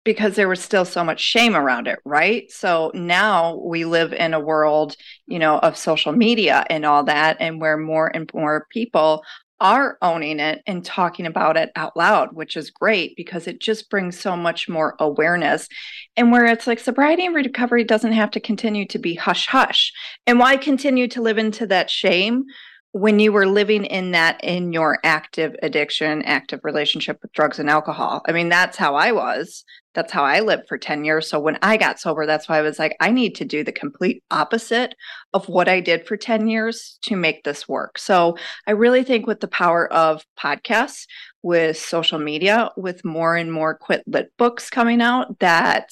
because 0.04 0.36
there 0.36 0.48
was 0.48 0.64
still 0.64 0.86
so 0.86 1.04
much 1.04 1.20
shame 1.20 1.56
around 1.56 1.86
it, 1.88 2.00
right? 2.06 2.50
So 2.50 2.92
now 2.94 3.58
we 3.58 3.84
live 3.84 4.14
in 4.14 4.34
a 4.34 4.40
world, 4.40 4.96
you 5.26 5.38
know, 5.38 5.60
of 5.60 5.76
social 5.76 6.14
media 6.14 6.66
and 6.70 6.86
all 6.86 7.04
that, 7.04 7.38
and 7.42 7.60
where 7.60 7.78
more 7.78 8.08
and 8.08 8.30
more 8.34 8.68
people 8.72 9.24
are 9.60 9.98
owning 10.02 10.40
it 10.40 10.62
and 10.68 10.86
talking 10.86 11.26
about 11.26 11.58
it 11.58 11.72
out 11.76 11.96
loud, 11.98 12.30
which 12.34 12.56
is 12.56 12.70
great 12.70 13.16
because 13.16 13.48
it 13.48 13.60
just 13.60 13.90
brings 13.90 14.20
so 14.20 14.36
much 14.36 14.70
more 14.70 14.96
awareness. 15.00 15.68
And 16.16 16.32
where 16.32 16.46
it's 16.46 16.68
like 16.68 16.80
sobriety 16.80 17.26
and 17.26 17.36
recovery 17.36 17.84
doesn't 17.84 18.12
have 18.12 18.32
to 18.32 18.40
continue 18.40 18.86
to 18.88 19.00
be 19.00 19.16
hush 19.16 19.48
hush. 19.48 19.92
And 20.26 20.40
why 20.40 20.58
continue 20.58 21.08
to 21.10 21.22
live 21.22 21.38
into 21.38 21.66
that 21.68 21.90
shame 21.90 22.46
when 22.92 23.20
you 23.20 23.32
were 23.32 23.46
living 23.46 23.86
in 23.86 24.12
that 24.12 24.44
in 24.44 24.74
your 24.74 25.00
active 25.04 25.56
addiction, 25.62 26.24
active 26.24 26.62
relationship 26.64 27.20
with 27.22 27.32
drugs 27.34 27.60
and 27.60 27.70
alcohol. 27.70 28.22
I 28.28 28.32
mean, 28.32 28.50
that's 28.50 28.78
how 28.78 28.96
I 28.96 29.12
was. 29.12 29.64
That's 29.98 30.14
how 30.14 30.24
I 30.24 30.42
lived 30.42 30.68
for 30.68 30.78
10 30.78 31.04
years. 31.06 31.28
So 31.28 31.40
when 31.40 31.58
I 31.64 31.76
got 31.76 32.00
sober, 32.00 32.28
that's 32.28 32.48
why 32.48 32.60
I 32.60 32.62
was 32.62 32.78
like, 32.78 32.96
I 33.00 33.10
need 33.10 33.34
to 33.38 33.46
do 33.46 33.64
the 33.64 33.72
complete 33.72 34.24
opposite 34.30 34.94
of 35.34 35.50
what 35.50 35.68
I 35.68 35.80
did 35.80 36.06
for 36.06 36.16
10 36.16 36.48
years 36.48 37.00
to 37.06 37.16
make 37.16 37.44
this 37.44 37.68
work. 37.68 37.98
So 37.98 38.38
I 38.68 38.74
really 38.74 39.04
think 39.04 39.26
with 39.26 39.40
the 39.40 39.48
power 39.48 39.92
of 39.92 40.24
podcasts, 40.40 41.08
with 41.42 41.80
social 41.80 42.20
media, 42.20 42.70
with 42.78 43.04
more 43.04 43.36
and 43.36 43.52
more 43.52 43.76
quit 43.76 44.04
lit 44.06 44.32
books 44.38 44.70
coming 44.70 45.02
out, 45.02 45.40
that 45.40 45.90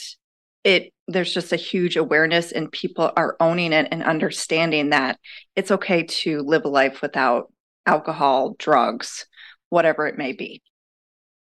it 0.63 0.93
there's 1.07 1.33
just 1.33 1.51
a 1.51 1.55
huge 1.55 1.97
awareness 1.97 2.51
and 2.51 2.71
people 2.71 3.11
are 3.17 3.35
owning 3.39 3.73
it 3.73 3.87
and 3.91 4.03
understanding 4.03 4.91
that 4.91 5.17
it's 5.55 5.71
okay 5.71 6.03
to 6.03 6.41
live 6.41 6.65
a 6.65 6.67
life 6.67 7.01
without 7.01 7.51
alcohol, 7.87 8.55
drugs, 8.59 9.25
whatever 9.69 10.05
it 10.05 10.15
may 10.15 10.31
be. 10.31 10.61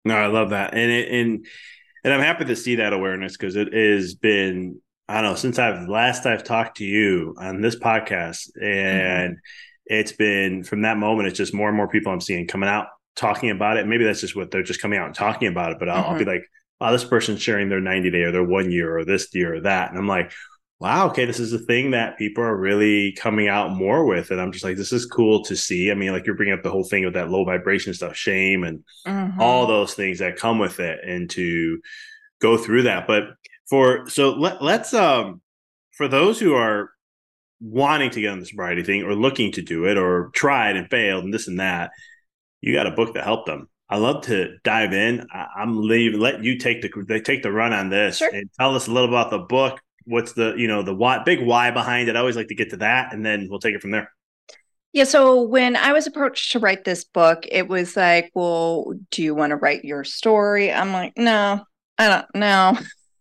No, 0.05 0.15
I 0.15 0.27
love 0.27 0.51
that. 0.51 0.73
And 0.73 0.89
it, 0.89 1.11
and 1.11 1.45
and 2.07 2.13
I'm 2.13 2.21
happy 2.21 2.45
to 2.45 2.55
see 2.55 2.75
that 2.75 2.93
awareness 2.93 3.35
because 3.35 3.57
it 3.57 3.73
has 3.73 4.15
been 4.15 4.79
I 5.09 5.15
don't 5.15 5.31
know 5.31 5.35
since 5.35 5.59
I've 5.59 5.89
last 5.89 6.25
I've 6.25 6.45
talked 6.45 6.77
to 6.77 6.85
you 6.85 7.35
on 7.37 7.59
this 7.59 7.75
podcast 7.75 8.49
and 8.61 9.33
mm-hmm. 9.33 9.39
it's 9.87 10.13
been 10.13 10.63
from 10.63 10.83
that 10.83 10.95
moment, 10.95 11.27
it's 11.27 11.37
just 11.37 11.53
more 11.53 11.67
and 11.67 11.75
more 11.75 11.89
people 11.89 12.13
I'm 12.13 12.21
seeing 12.21 12.47
coming 12.47 12.69
out 12.69 12.87
talking 13.17 13.49
about 13.49 13.75
it. 13.75 13.87
Maybe 13.87 14.05
that's 14.05 14.21
just 14.21 14.37
what 14.37 14.51
they're 14.51 14.63
just 14.63 14.81
coming 14.81 14.97
out 14.97 15.07
and 15.07 15.15
talking 15.15 15.49
about 15.49 15.73
it. 15.73 15.79
But 15.79 15.89
I'll, 15.89 16.03
mm-hmm. 16.03 16.11
I'll 16.13 16.19
be 16.19 16.23
like, 16.23 16.43
wow, 16.79 16.93
this 16.93 17.03
person's 17.03 17.41
sharing 17.41 17.67
their 17.67 17.81
90 17.81 18.09
day 18.09 18.21
or 18.21 18.31
their 18.31 18.43
one 18.43 18.71
year 18.71 18.97
or 18.97 19.03
this 19.03 19.27
year 19.33 19.55
or 19.55 19.61
that. 19.61 19.89
And 19.89 19.99
I'm 19.99 20.07
like, 20.07 20.31
wow, 20.79 21.07
okay, 21.07 21.25
this 21.25 21.39
is 21.39 21.53
a 21.53 21.59
thing 21.59 21.91
that 21.91 22.17
people 22.17 22.43
are 22.43 22.55
really 22.55 23.11
coming 23.13 23.47
out 23.47 23.71
more 23.71 24.05
with. 24.05 24.29
And 24.29 24.39
I'm 24.39 24.51
just 24.51 24.63
like, 24.63 24.77
this 24.77 24.93
is 24.93 25.05
cool 25.05 25.43
to 25.45 25.55
see. 25.55 25.89
I 25.89 25.95
mean, 25.95 26.11
like 26.11 26.25
you're 26.25 26.35
bringing 26.35 26.53
up 26.53 26.61
the 26.61 26.69
whole 26.69 26.83
thing 26.83 27.03
with 27.03 27.15
that 27.15 27.29
low 27.29 27.43
vibration 27.45 27.93
stuff, 27.93 28.15
shame 28.15 28.63
and 28.63 28.83
mm-hmm. 29.05 29.41
all 29.41 29.65
those 29.65 29.95
things 29.95 30.19
that 30.19 30.35
come 30.35 30.59
with 30.59 30.79
it 30.79 30.99
and 31.03 31.29
to 31.31 31.79
go 32.39 32.57
through 32.57 32.83
that. 32.83 33.07
But 33.07 33.23
for, 33.67 34.07
so 34.07 34.31
let, 34.31 34.61
let's, 34.61 34.93
um, 34.93 35.41
for 35.91 36.07
those 36.07 36.39
who 36.39 36.53
are 36.53 36.91
wanting 37.59 38.11
to 38.11 38.21
get 38.21 38.31
on 38.31 38.39
the 38.39 38.45
sobriety 38.45 38.83
thing 38.83 39.01
or 39.01 39.15
looking 39.15 39.51
to 39.53 39.63
do 39.63 39.85
it 39.85 39.97
or 39.97 40.29
tried 40.35 40.75
and 40.75 40.89
failed 40.91 41.23
and 41.23 41.33
this 41.33 41.47
and 41.47 41.59
that, 41.59 41.89
you 42.61 42.73
got 42.73 42.87
a 42.87 42.91
book 42.91 43.15
to 43.15 43.21
help 43.23 43.47
them. 43.47 43.67
I 43.89 43.97
love 43.97 44.25
to 44.25 44.57
dive 44.63 44.93
in. 44.93 45.25
I, 45.33 45.47
am 45.63 45.81
leaving. 45.81 46.19
Let 46.19 46.43
you 46.43 46.57
take 46.57 46.81
the 46.81 47.05
they 47.07 47.21
take 47.21 47.41
the 47.41 47.51
run 47.51 47.71
on 47.71 47.89
this 47.89 48.17
sure. 48.17 48.29
and 48.33 48.49
tell 48.59 48.75
us 48.75 48.87
a 48.87 48.91
little 48.91 49.09
about 49.09 49.31
the 49.31 49.39
book. 49.39 49.79
What's 50.07 50.33
the 50.33 50.55
you 50.57 50.67
know 50.67 50.83
the 50.83 50.95
why, 50.95 51.23
big 51.23 51.45
why 51.45 51.71
behind 51.71 52.09
it? 52.09 52.15
I 52.15 52.19
always 52.19 52.35
like 52.35 52.47
to 52.47 52.55
get 52.55 52.71
to 52.71 52.77
that, 52.77 53.13
and 53.13 53.25
then 53.25 53.47
we'll 53.49 53.59
take 53.59 53.75
it 53.75 53.81
from 53.81 53.91
there. 53.91 54.11
Yeah. 54.93 55.03
So 55.03 55.43
when 55.43 55.75
I 55.75 55.93
was 55.93 56.07
approached 56.07 56.53
to 56.53 56.59
write 56.59 56.83
this 56.83 57.03
book, 57.03 57.45
it 57.51 57.67
was 57.67 57.95
like, 57.95 58.31
well, 58.33 58.93
do 59.11 59.21
you 59.21 59.35
want 59.35 59.51
to 59.51 59.57
write 59.57 59.85
your 59.85 60.03
story? 60.03 60.71
I'm 60.71 60.91
like, 60.91 61.13
no, 61.17 61.63
I 61.97 62.07
don't 62.07 62.35
know. 62.35 62.77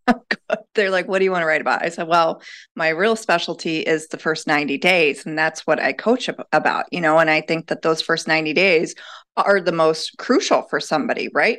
They're 0.74 0.90
like, 0.90 1.08
what 1.08 1.18
do 1.18 1.24
you 1.24 1.32
want 1.32 1.42
to 1.42 1.46
write 1.46 1.60
about? 1.60 1.82
I 1.82 1.88
said, 1.88 2.06
well, 2.06 2.40
my 2.76 2.88
real 2.90 3.16
specialty 3.16 3.80
is 3.80 4.08
the 4.08 4.18
first 4.18 4.46
90 4.46 4.78
days. 4.78 5.26
And 5.26 5.36
that's 5.36 5.66
what 5.66 5.82
I 5.82 5.92
coach 5.92 6.30
about, 6.52 6.86
you 6.92 7.00
know, 7.00 7.18
and 7.18 7.28
I 7.28 7.40
think 7.40 7.66
that 7.66 7.82
those 7.82 8.00
first 8.00 8.28
90 8.28 8.52
days 8.52 8.94
are 9.36 9.60
the 9.60 9.72
most 9.72 10.16
crucial 10.18 10.62
for 10.62 10.80
somebody, 10.80 11.28
right? 11.34 11.58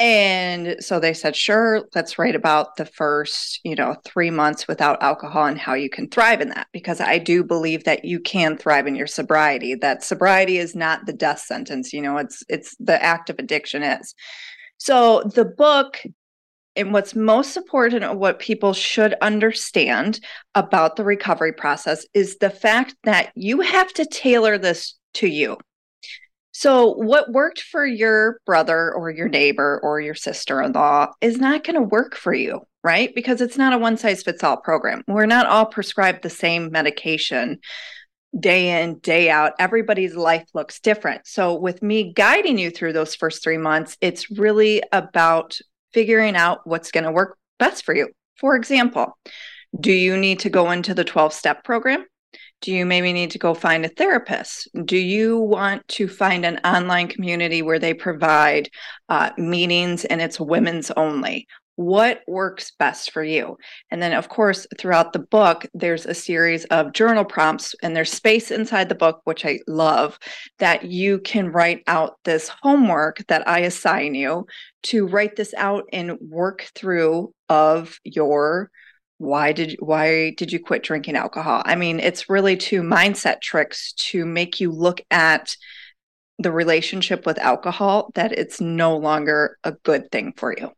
And 0.00 0.76
so 0.82 0.98
they 0.98 1.12
said, 1.12 1.36
sure, 1.36 1.82
let's 1.94 2.18
write 2.18 2.34
about 2.34 2.76
the 2.76 2.86
first, 2.86 3.60
you 3.64 3.74
know, 3.74 3.96
three 4.02 4.30
months 4.30 4.66
without 4.66 5.02
alcohol 5.02 5.44
and 5.44 5.58
how 5.58 5.74
you 5.74 5.90
can 5.90 6.08
thrive 6.08 6.40
in 6.40 6.48
that. 6.48 6.68
Because 6.72 7.02
I 7.02 7.18
do 7.18 7.44
believe 7.44 7.84
that 7.84 8.06
you 8.06 8.18
can 8.18 8.56
thrive 8.56 8.86
in 8.86 8.94
your 8.94 9.06
sobriety, 9.06 9.74
that 9.74 10.02
sobriety 10.02 10.56
is 10.56 10.74
not 10.74 11.04
the 11.04 11.12
death 11.12 11.40
sentence, 11.40 11.92
you 11.92 12.00
know, 12.00 12.16
it's 12.16 12.42
it's 12.48 12.74
the 12.80 13.00
act 13.02 13.28
of 13.28 13.38
addiction 13.38 13.82
is. 13.82 14.14
So 14.78 15.30
the 15.34 15.44
book 15.44 15.98
and 16.76 16.94
what's 16.94 17.14
most 17.14 17.58
important 17.58 18.18
what 18.18 18.38
people 18.38 18.72
should 18.72 19.14
understand 19.20 20.18
about 20.54 20.96
the 20.96 21.04
recovery 21.04 21.52
process 21.52 22.06
is 22.14 22.38
the 22.38 22.48
fact 22.48 22.94
that 23.04 23.32
you 23.34 23.60
have 23.60 23.92
to 23.94 24.06
tailor 24.06 24.56
this 24.56 24.94
to 25.14 25.26
you 25.26 25.58
so, 26.60 26.92
what 26.92 27.32
worked 27.32 27.62
for 27.62 27.86
your 27.86 28.38
brother 28.44 28.92
or 28.92 29.08
your 29.08 29.30
neighbor 29.30 29.80
or 29.82 29.98
your 29.98 30.14
sister 30.14 30.60
in 30.60 30.72
law 30.72 31.06
is 31.22 31.38
not 31.38 31.64
going 31.64 31.76
to 31.76 31.80
work 31.80 32.14
for 32.14 32.34
you, 32.34 32.60
right? 32.84 33.14
Because 33.14 33.40
it's 33.40 33.56
not 33.56 33.72
a 33.72 33.78
one 33.78 33.96
size 33.96 34.22
fits 34.22 34.44
all 34.44 34.58
program. 34.58 35.02
We're 35.08 35.24
not 35.24 35.46
all 35.46 35.64
prescribed 35.64 36.22
the 36.22 36.28
same 36.28 36.70
medication 36.70 37.60
day 38.38 38.82
in, 38.82 38.98
day 38.98 39.30
out. 39.30 39.54
Everybody's 39.58 40.14
life 40.14 40.44
looks 40.52 40.80
different. 40.80 41.26
So, 41.26 41.54
with 41.54 41.82
me 41.82 42.12
guiding 42.12 42.58
you 42.58 42.70
through 42.70 42.92
those 42.92 43.14
first 43.14 43.42
three 43.42 43.56
months, 43.56 43.96
it's 44.02 44.30
really 44.30 44.82
about 44.92 45.58
figuring 45.94 46.36
out 46.36 46.66
what's 46.66 46.90
going 46.90 47.04
to 47.04 47.10
work 47.10 47.38
best 47.58 47.86
for 47.86 47.96
you. 47.96 48.10
For 48.36 48.54
example, 48.54 49.16
do 49.80 49.92
you 49.92 50.14
need 50.14 50.40
to 50.40 50.50
go 50.50 50.72
into 50.72 50.92
the 50.92 51.04
12 51.04 51.32
step 51.32 51.64
program? 51.64 52.04
Do 52.60 52.72
you 52.72 52.84
maybe 52.84 53.12
need 53.12 53.30
to 53.30 53.38
go 53.38 53.54
find 53.54 53.84
a 53.84 53.88
therapist? 53.88 54.68
Do 54.84 54.98
you 54.98 55.38
want 55.38 55.86
to 55.88 56.06
find 56.08 56.44
an 56.44 56.58
online 56.64 57.08
community 57.08 57.62
where 57.62 57.78
they 57.78 57.94
provide 57.94 58.68
uh, 59.08 59.30
meetings 59.38 60.04
and 60.04 60.20
it's 60.20 60.38
women's 60.38 60.90
only? 60.90 61.46
What 61.76 62.20
works 62.28 62.72
best 62.78 63.10
for 63.10 63.24
you? 63.24 63.56
And 63.90 64.02
then, 64.02 64.12
of 64.12 64.28
course, 64.28 64.66
throughout 64.78 65.14
the 65.14 65.20
book, 65.20 65.66
there's 65.72 66.04
a 66.04 66.12
series 66.12 66.66
of 66.66 66.92
journal 66.92 67.24
prompts, 67.24 67.74
and 67.82 67.96
there's 67.96 68.12
space 68.12 68.50
inside 68.50 68.90
the 68.90 68.94
book, 68.94 69.22
which 69.24 69.46
I 69.46 69.60
love, 69.66 70.18
that 70.58 70.84
you 70.84 71.20
can 71.20 71.50
write 71.50 71.82
out 71.86 72.18
this 72.24 72.50
homework 72.60 73.24
that 73.28 73.48
I 73.48 73.60
assign 73.60 74.14
you 74.14 74.44
to 74.84 75.06
write 75.06 75.36
this 75.36 75.54
out 75.56 75.84
and 75.90 76.18
work 76.20 76.68
through 76.74 77.32
of 77.48 77.98
your 78.04 78.70
why 79.20 79.52
did 79.52 79.76
why 79.80 80.30
did 80.38 80.50
you 80.50 80.58
quit 80.58 80.82
drinking 80.82 81.14
alcohol 81.14 81.60
i 81.66 81.76
mean 81.76 82.00
it's 82.00 82.30
really 82.30 82.56
two 82.56 82.80
mindset 82.80 83.42
tricks 83.42 83.92
to 83.92 84.24
make 84.24 84.60
you 84.60 84.72
look 84.72 85.02
at 85.10 85.54
the 86.38 86.50
relationship 86.50 87.26
with 87.26 87.38
alcohol 87.38 88.10
that 88.14 88.32
it's 88.32 88.62
no 88.62 88.96
longer 88.96 89.58
a 89.62 89.72
good 89.72 90.10
thing 90.10 90.32
for 90.38 90.54
you 90.56 90.72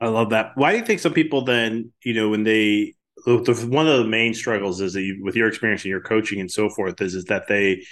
i 0.00 0.08
love 0.08 0.30
that 0.30 0.52
why 0.54 0.72
do 0.72 0.78
you 0.78 0.84
think 0.84 0.98
some 0.98 1.12
people 1.12 1.44
then 1.44 1.92
you 2.04 2.14
know 2.14 2.30
when 2.30 2.42
they 2.42 2.94
one 3.26 3.86
of 3.86 3.98
the 3.98 4.08
main 4.08 4.32
struggles 4.32 4.80
is 4.80 4.94
that 4.94 5.02
you, 5.02 5.22
with 5.22 5.36
your 5.36 5.48
experience 5.48 5.82
and 5.82 5.90
your 5.90 6.00
coaching 6.00 6.40
and 6.40 6.50
so 6.50 6.70
forth 6.70 6.98
is 7.02 7.14
is 7.14 7.26
that 7.26 7.48
they 7.48 7.84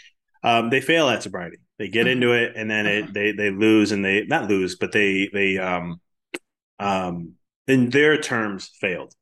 um, 0.43 0.71
they 0.71 0.81
fail 0.81 1.11
at 1.11 1.23
sobriety 1.23 1.59
they 1.79 1.89
get 1.89 2.07
mm-hmm. 2.07 2.13
into 2.13 2.33
it 2.33 2.55
and 2.57 2.71
then 2.71 2.87
it, 2.87 3.05
mm-hmm. 3.05 3.13
they 3.13 3.33
they 3.33 3.51
lose 3.51 3.93
and 3.93 4.03
they 4.03 4.25
not 4.25 4.49
lose 4.49 4.77
but 4.77 4.93
they 4.93 5.29
they 5.35 5.59
um 5.59 6.01
um 6.79 7.35
in 7.67 7.91
their 7.91 8.19
terms 8.19 8.71
failed. 8.81 9.15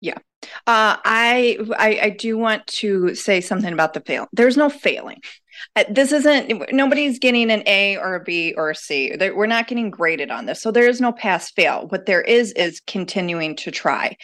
Yeah. 0.00 0.18
Uh, 0.66 0.98
I, 1.04 1.58
I 1.78 1.98
i 2.02 2.10
do 2.10 2.36
want 2.36 2.66
to 2.66 3.14
say 3.14 3.40
something 3.40 3.72
about 3.72 3.94
the 3.94 4.00
fail. 4.00 4.26
There's 4.32 4.56
no 4.56 4.68
failing. 4.68 5.20
Uh, 5.76 5.84
this 5.88 6.10
isn't 6.10 6.72
nobody's 6.72 7.20
getting 7.20 7.50
an 7.50 7.62
a 7.66 7.96
or 7.98 8.16
a 8.16 8.24
b 8.24 8.52
or 8.56 8.70
a 8.70 8.74
c. 8.74 9.16
We're 9.16 9.46
not 9.46 9.68
getting 9.68 9.90
graded 9.90 10.30
on 10.30 10.46
this. 10.46 10.60
So 10.60 10.72
there 10.72 10.88
is 10.88 11.00
no 11.00 11.12
pass 11.12 11.52
fail. 11.52 11.86
What 11.88 12.06
there 12.06 12.22
is 12.22 12.52
is 12.52 12.82
continuing 12.86 13.54
to 13.56 13.70
try. 13.70 14.16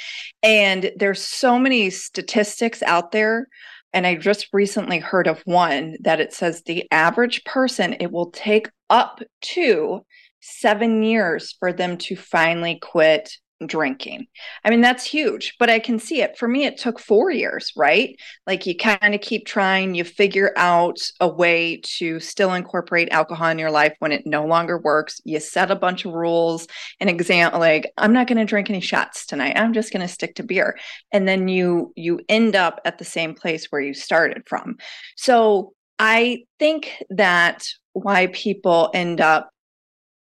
And 0.43 0.91
there's 0.97 1.23
so 1.23 1.59
many 1.59 1.91
statistics 1.91 2.83
out 2.83 3.13
there. 3.13 3.47
And 3.93 4.07
i 4.07 4.17
just 4.17 4.49
recently 4.53 4.99
heard 4.99 5.29
of 5.29 5.41
one 5.45 5.97
that 6.01 6.21
it 6.21 6.33
says 6.35 6.63
the 6.63 6.87
average 6.91 7.45
person 7.45 7.97
it 8.01 8.11
will 8.11 8.31
take 8.31 8.69
up 8.91 9.21
to 9.41 10.05
seven 10.41 11.03
years 11.03 11.55
for 11.59 11.73
them 11.73 11.97
to 11.99 12.17
finally 12.17 12.79
quit 12.81 13.39
drinking. 13.67 14.27
I 14.65 14.71
mean, 14.71 14.81
that's 14.81 15.05
huge, 15.05 15.55
but 15.59 15.71
I 15.71 15.79
can 15.79 15.99
see 15.99 16.23
it. 16.23 16.39
For 16.39 16.47
me, 16.47 16.65
it 16.65 16.79
took 16.79 17.01
four 17.01 17.31
years, 17.31 17.73
right? 17.77 18.17
Like 18.47 18.67
you 18.67 18.77
kind 18.77 19.15
of 19.15 19.21
keep 19.21 19.47
trying, 19.47 19.95
you 19.95 20.05
figure 20.05 20.53
out 20.57 20.99
a 21.21 21.29
way 21.29 21.81
to 21.99 22.21
still 22.21 22.55
incorporate 22.55 23.09
alcohol 23.11 23.49
in 23.49 23.59
your 23.59 23.71
life 23.71 23.95
when 23.99 24.13
it 24.13 24.27
no 24.27 24.47
longer 24.47 24.79
works. 24.79 25.21
You 25.25 25.41
set 25.41 25.71
a 25.71 25.77
bunch 25.77 26.05
of 26.05 26.13
rules, 26.13 26.67
an 27.01 27.09
example 27.09 27.61
like, 27.61 27.91
I'm 27.97 28.13
not 28.13 28.27
going 28.27 28.39
to 28.39 28.45
drink 28.45 28.71
any 28.71 28.81
shots 28.81 29.27
tonight. 29.27 29.57
I'm 29.57 29.73
just 29.73 29.93
going 29.93 30.07
to 30.07 30.13
stick 30.13 30.37
to 30.37 30.43
beer. 30.43 30.79
And 31.13 31.27
then 31.27 31.49
you 31.49 31.93
you 31.97 32.21
end 32.29 32.57
up 32.57 32.81
at 32.85 32.99
the 32.99 33.05
same 33.05 33.35
place 33.35 33.67
where 33.71 33.81
you 33.81 33.95
started 33.95 34.43
from. 34.47 34.77
So 35.17 35.73
I 35.99 36.45
think 36.59 37.03
that 37.11 37.67
why 37.93 38.29
people 38.29 38.91
end 38.95 39.21
up 39.21 39.51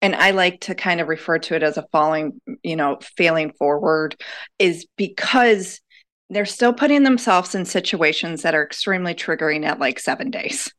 and 0.01 0.15
I 0.15 0.31
like 0.31 0.61
to 0.61 0.75
kind 0.75 1.01
of 1.01 1.07
refer 1.07 1.39
to 1.39 1.55
it 1.55 1.63
as 1.63 1.77
a 1.77 1.87
falling, 1.91 2.39
you 2.63 2.75
know, 2.75 2.99
failing 3.17 3.51
forward, 3.53 4.15
is 4.57 4.87
because 4.95 5.81
they're 6.29 6.45
still 6.45 6.73
putting 6.73 7.03
themselves 7.03 7.55
in 7.55 7.65
situations 7.65 8.43
that 8.43 8.55
are 8.55 8.63
extremely 8.63 9.13
triggering 9.13 9.65
at 9.65 9.79
like 9.79 9.99
seven 9.99 10.29
days. 10.29 10.71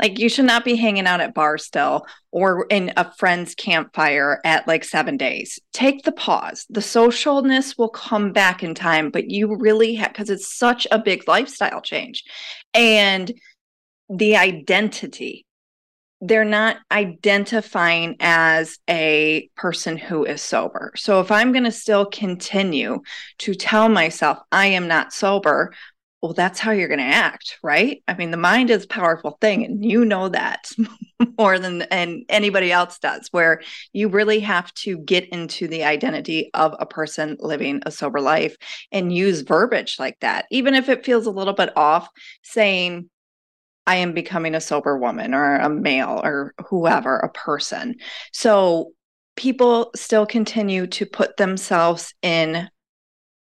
Like 0.00 0.18
you 0.18 0.28
should 0.28 0.44
not 0.46 0.64
be 0.64 0.76
hanging 0.76 1.06
out 1.06 1.20
at 1.20 1.34
bars 1.34 1.64
still 1.64 2.04
or 2.32 2.66
in 2.70 2.92
a 2.96 3.12
friend's 3.14 3.54
campfire 3.54 4.40
at 4.44 4.66
like 4.66 4.84
seven 4.84 5.16
days. 5.16 5.58
Take 5.72 6.02
the 6.02 6.12
pause. 6.12 6.66
The 6.68 6.80
socialness 6.80 7.78
will 7.78 7.88
come 7.88 8.32
back 8.32 8.62
in 8.62 8.74
time, 8.74 9.10
but 9.10 9.30
you 9.30 9.56
really 9.56 9.94
have 9.94 10.12
because 10.12 10.30
it's 10.30 10.56
such 10.56 10.86
a 10.90 10.98
big 10.98 11.26
lifestyle 11.28 11.80
change. 11.80 12.24
And 12.74 13.32
the 14.08 14.36
identity 14.36 15.46
they're 16.20 16.44
not 16.44 16.76
identifying 16.90 18.16
as 18.20 18.78
a 18.88 19.48
person 19.56 19.96
who 19.96 20.24
is 20.24 20.42
sober. 20.42 20.92
So 20.96 21.20
if 21.20 21.30
I'm 21.30 21.52
going 21.52 21.64
to 21.64 21.72
still 21.72 22.04
continue 22.06 23.00
to 23.38 23.54
tell 23.54 23.88
myself 23.88 24.38
I 24.52 24.66
am 24.66 24.86
not 24.86 25.12
sober, 25.12 25.72
well, 26.20 26.34
that's 26.34 26.60
how 26.60 26.72
you're 26.72 26.88
going 26.88 26.98
to 26.98 27.04
act, 27.04 27.58
right? 27.62 28.02
I 28.06 28.12
mean, 28.14 28.30
the 28.30 28.36
mind 28.36 28.68
is 28.68 28.84
a 28.84 28.88
powerful 28.88 29.38
thing, 29.40 29.64
and 29.64 29.82
you 29.82 30.04
know 30.04 30.28
that 30.28 30.70
more 31.38 31.58
than 31.58 31.82
and 31.82 32.24
anybody 32.28 32.70
else 32.70 32.98
does, 32.98 33.28
where 33.30 33.62
you 33.94 34.08
really 34.08 34.40
have 34.40 34.72
to 34.74 34.98
get 34.98 35.26
into 35.30 35.66
the 35.66 35.84
identity 35.84 36.50
of 36.52 36.74
a 36.78 36.84
person 36.84 37.38
living 37.40 37.82
a 37.86 37.90
sober 37.90 38.20
life 38.20 38.54
and 38.92 39.14
use 39.14 39.40
verbiage 39.40 39.96
like 39.98 40.18
that, 40.20 40.44
even 40.50 40.74
if 40.74 40.90
it 40.90 41.06
feels 41.06 41.24
a 41.24 41.30
little 41.30 41.54
bit 41.54 41.74
off, 41.74 42.06
saying, 42.42 43.08
I 43.90 43.96
am 43.96 44.12
becoming 44.12 44.54
a 44.54 44.60
sober 44.60 44.96
woman 44.96 45.34
or 45.34 45.56
a 45.56 45.68
male 45.68 46.20
or 46.22 46.54
whoever, 46.68 47.16
a 47.16 47.28
person. 47.28 47.96
So 48.32 48.92
people 49.34 49.90
still 49.96 50.26
continue 50.26 50.86
to 50.86 51.04
put 51.04 51.36
themselves 51.36 52.14
in 52.22 52.68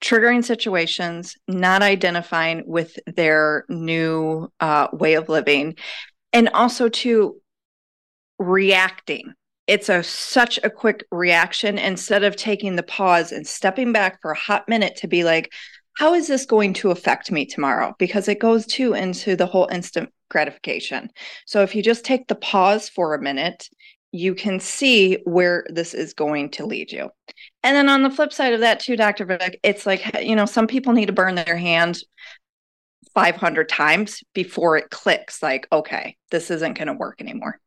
triggering 0.03 0.43
situations, 0.43 1.37
not 1.49 1.83
identifying 1.83 2.63
with 2.67 2.99
their 3.05 3.67
new 3.69 4.49
uh, 4.59 4.89
way 4.91 5.15
of 5.15 5.29
living, 5.29 5.75
and 6.33 6.49
also 6.55 6.89
to 6.89 7.37
reacting. 8.39 9.35
It's 9.67 9.91
a 9.91 10.03
such 10.03 10.59
a 10.65 10.71
quick 10.71 11.05
reaction 11.11 11.77
instead 11.77 12.25
of 12.25 12.37
taking 12.37 12.77
the 12.77 12.83
pause 12.83 13.33
and 13.33 13.47
stepping 13.47 13.93
back 13.93 14.23
for 14.23 14.31
a 14.31 14.39
hot 14.39 14.67
minute 14.67 14.97
to 14.97 15.09
be 15.09 15.25
like, 15.25 15.53
how 15.99 16.15
is 16.15 16.27
this 16.27 16.47
going 16.47 16.73
to 16.75 16.91
affect 16.91 17.31
me 17.31 17.45
tomorrow? 17.45 17.95
Because 17.99 18.29
it 18.29 18.39
goes 18.39 18.65
too 18.65 18.95
into 18.95 19.37
the 19.37 19.45
whole 19.45 19.69
instant 19.71 20.09
gratification. 20.29 21.11
So 21.47 21.63
if 21.63 21.75
you 21.75 21.83
just 21.83 22.05
take 22.05 22.29
the 22.29 22.35
pause 22.35 22.89
for 22.89 23.15
a 23.15 23.23
minute, 23.23 23.69
you 24.13 24.35
can 24.35 24.59
see 24.59 25.19
where 25.25 25.67
this 25.69 25.95
is 25.95 26.15
going 26.15 26.51
to 26.51 26.67
lead 26.67 26.91
you. 26.91 27.11
And 27.63 27.77
then 27.77 27.89
on 27.89 28.03
the 28.03 28.11
flip 28.11 28.33
side 28.33 28.55
of 28.55 28.61
that, 28.61 28.81
too, 28.81 28.97
Dr. 28.97 29.27
Vic, 29.27 29.61
it's 29.63 29.85
like, 29.85 30.23
you 30.23 30.35
know, 30.35 30.47
some 30.47 30.67
people 30.67 30.93
need 30.93 31.07
to 31.07 31.13
burn 31.13 31.35
their 31.35 31.57
hand 31.57 31.99
500 33.15 33.69
times 33.69 34.23
before 34.33 34.77
it 34.77 34.91
clicks 34.91 35.43
like, 35.43 35.67
okay, 35.73 36.17
this 36.31 36.51
isn't 36.51 36.79
going 36.79 36.89
to 36.89 36.95
work 36.95 37.21
anymore. 37.21 37.61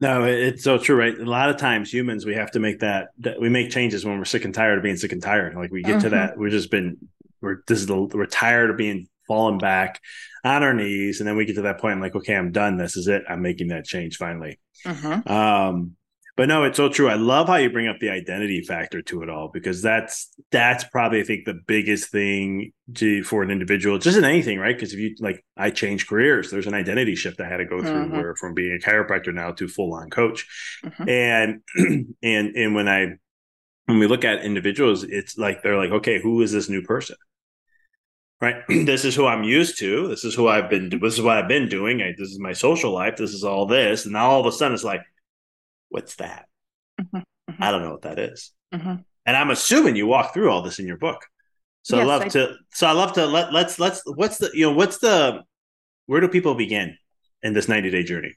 No, 0.00 0.24
it's 0.24 0.62
so 0.62 0.78
true, 0.78 0.96
right? 0.96 1.18
A 1.18 1.24
lot 1.24 1.50
of 1.50 1.56
times 1.56 1.92
humans, 1.92 2.24
we 2.24 2.34
have 2.34 2.52
to 2.52 2.60
make 2.60 2.80
that, 2.80 3.08
that 3.18 3.40
we 3.40 3.48
make 3.48 3.70
changes 3.70 4.04
when 4.04 4.18
we're 4.18 4.24
sick 4.24 4.44
and 4.44 4.54
tired 4.54 4.78
of 4.78 4.84
being 4.84 4.96
sick 4.96 5.12
and 5.12 5.22
tired. 5.22 5.56
Like 5.56 5.72
we 5.72 5.82
get 5.82 5.92
mm-hmm. 5.92 6.00
to 6.00 6.08
that, 6.10 6.38
we've 6.38 6.52
just 6.52 6.70
been, 6.70 6.96
we're, 7.40 7.62
this 7.66 7.80
is 7.80 7.86
the, 7.86 7.96
we're 7.96 8.26
tired 8.26 8.70
of 8.70 8.76
being 8.76 9.08
fallen 9.28 9.58
back 9.58 10.00
on 10.44 10.62
our 10.62 10.74
knees. 10.74 11.20
And 11.20 11.28
then 11.28 11.36
we 11.36 11.44
get 11.44 11.56
to 11.56 11.62
that 11.62 11.80
point, 11.80 11.94
I'm 11.94 12.00
like, 12.00 12.16
okay, 12.16 12.34
I'm 12.34 12.50
done. 12.50 12.76
This 12.76 12.96
is 12.96 13.06
it. 13.06 13.22
I'm 13.28 13.42
making 13.42 13.68
that 13.68 13.84
change 13.84 14.16
finally. 14.16 14.58
Mm-hmm. 14.84 15.30
Um, 15.30 15.96
but 16.38 16.46
no, 16.46 16.62
it's 16.62 16.76
so 16.76 16.88
true. 16.88 17.08
I 17.08 17.16
love 17.16 17.48
how 17.48 17.56
you 17.56 17.68
bring 17.68 17.88
up 17.88 17.98
the 17.98 18.10
identity 18.10 18.62
factor 18.62 19.02
to 19.02 19.22
it 19.22 19.28
all 19.28 19.50
because 19.52 19.82
that's 19.82 20.32
that's 20.52 20.84
probably 20.84 21.18
I 21.18 21.24
think 21.24 21.46
the 21.46 21.58
biggest 21.66 22.12
thing 22.12 22.72
to 22.94 23.24
for 23.24 23.42
an 23.42 23.50
individual, 23.50 23.98
just 23.98 24.16
in 24.16 24.24
anything, 24.24 24.60
right? 24.60 24.76
Because 24.76 24.92
if 24.92 25.00
you 25.00 25.16
like, 25.18 25.44
I 25.56 25.70
changed 25.70 26.08
careers. 26.08 26.52
There's 26.52 26.68
an 26.68 26.74
identity 26.74 27.16
shift 27.16 27.40
I 27.40 27.48
had 27.48 27.56
to 27.56 27.64
go 27.64 27.80
through 27.80 28.04
mm-hmm. 28.04 28.16
where 28.16 28.36
from 28.36 28.54
being 28.54 28.78
a 28.80 28.88
chiropractor 28.88 29.34
now 29.34 29.50
to 29.50 29.66
full 29.66 29.92
on 29.94 30.10
coach, 30.10 30.46
mm-hmm. 30.84 31.08
and 31.08 31.60
and 32.22 32.56
and 32.56 32.72
when 32.76 32.88
I 32.88 33.16
when 33.86 33.98
we 33.98 34.06
look 34.06 34.24
at 34.24 34.44
individuals, 34.44 35.02
it's 35.02 35.36
like 35.38 35.64
they're 35.64 35.76
like, 35.76 35.90
okay, 35.90 36.20
who 36.22 36.40
is 36.42 36.52
this 36.52 36.68
new 36.68 36.82
person? 36.82 37.16
Right, 38.40 38.56
this 38.68 39.04
is 39.04 39.14
who 39.14 39.26
I'm 39.26 39.42
used 39.42 39.78
to. 39.78 40.08
This 40.08 40.24
is 40.24 40.34
who 40.34 40.48
I've 40.48 40.70
been. 40.70 40.90
This 41.00 41.14
is 41.14 41.22
what 41.22 41.36
I've 41.36 41.48
been 41.48 41.68
doing. 41.68 42.02
I, 42.02 42.14
this 42.16 42.30
is 42.30 42.38
my 42.38 42.52
social 42.52 42.92
life. 42.92 43.16
This 43.16 43.34
is 43.34 43.44
all 43.44 43.66
this, 43.66 44.04
and 44.04 44.12
now 44.12 44.30
all 44.30 44.40
of 44.40 44.46
a 44.46 44.52
sudden 44.52 44.74
it's 44.74 44.84
like 44.84 45.02
what's 45.88 46.16
that? 46.16 46.46
Mm-hmm, 47.00 47.16
mm-hmm. 47.16 47.62
I 47.62 47.70
don't 47.70 47.82
know 47.82 47.90
what 47.90 48.02
that 48.02 48.18
is. 48.18 48.52
Mm-hmm. 48.74 48.96
And 49.26 49.36
I'm 49.36 49.50
assuming 49.50 49.96
you 49.96 50.06
walk 50.06 50.32
through 50.32 50.50
all 50.50 50.62
this 50.62 50.78
in 50.78 50.86
your 50.86 50.96
book. 50.96 51.24
So 51.82 51.96
yes, 51.96 52.04
I 52.04 52.06
love 52.06 52.22
I 52.22 52.28
to 52.28 52.54
so 52.72 52.86
I 52.86 52.92
love 52.92 53.12
to 53.14 53.26
let 53.26 53.52
let's 53.52 53.78
let's 53.78 54.02
what's 54.04 54.38
the 54.38 54.50
you 54.54 54.66
know 54.66 54.72
what's 54.72 54.98
the 54.98 55.42
where 56.06 56.20
do 56.20 56.28
people 56.28 56.54
begin 56.54 56.96
in 57.42 57.52
this 57.52 57.68
90 57.68 57.90
day 57.90 58.02
journey? 58.02 58.34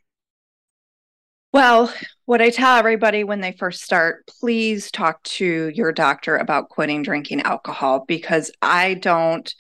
Well, 1.54 1.94
what 2.26 2.42
I 2.42 2.50
tell 2.50 2.78
everybody 2.78 3.26
when 3.26 3.42
they 3.42 3.52
first 3.52 3.82
start, 3.82 4.26
please 4.26 4.90
talk 4.90 5.22
to 5.24 5.70
your 5.74 5.92
doctor 5.92 6.38
about 6.38 6.70
quitting 6.70 7.04
drinking 7.04 7.42
alcohol 7.42 8.06
because 8.08 8.52
I 8.62 8.94
don't 8.94 9.54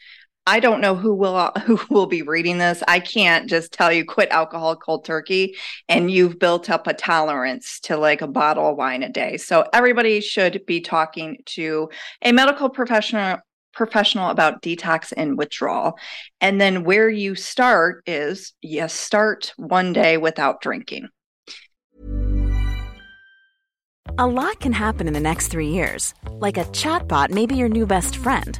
I 0.48 0.60
don't 0.60 0.82
know 0.82 0.96
who 0.96 1.14
will 1.14 1.36
uh, 1.36 1.52
who 1.66 1.80
will 1.90 2.08
be 2.08 2.22
reading 2.22 2.58
this. 2.58 2.84
I 2.88 3.00
can't 3.00 3.50
just 3.50 3.72
tell 3.72 3.92
you 3.92 4.06
quit 4.06 4.30
alcohol 4.30 4.76
cold 4.76 5.06
turkey 5.06 5.56
and 5.88 6.10
you've 6.10 6.40
built 6.40 6.70
up 6.70 6.88
a 6.88 6.94
tolerance 6.94 7.80
to 7.82 7.98
like 7.98 8.22
a 8.22 8.28
bottle 8.28 8.72
of 8.72 8.78
wine 8.78 9.04
a 9.04 9.10
day. 9.10 9.38
So 9.38 9.66
everybody 9.74 10.22
should 10.22 10.66
be 10.66 10.82
talking 10.82 11.38
to 11.48 11.90
a 12.22 12.32
medical 12.32 12.70
professional 12.70 13.38
professional 13.74 14.30
about 14.30 14.62
detox 14.62 15.14
and 15.16 15.38
withdrawal. 15.38 15.98
And 16.42 16.60
then 16.60 16.84
where 16.84 17.10
you 17.10 17.36
start 17.36 18.04
is 18.06 18.54
yes, 18.62 18.94
start 18.94 19.54
one 19.56 19.94
day 19.94 20.18
without 20.18 20.62
drinking. 20.62 21.08
A 24.18 24.28
lot 24.28 24.60
can 24.60 24.74
happen 24.74 25.08
in 25.08 25.14
the 25.14 25.22
next 25.22 25.48
3 25.48 25.68
years. 25.68 26.14
Like 26.32 26.58
a 26.58 26.66
chatbot 26.66 27.30
may 27.30 27.46
be 27.46 27.56
your 27.56 27.70
new 27.70 27.86
best 27.86 28.18
friend 28.18 28.60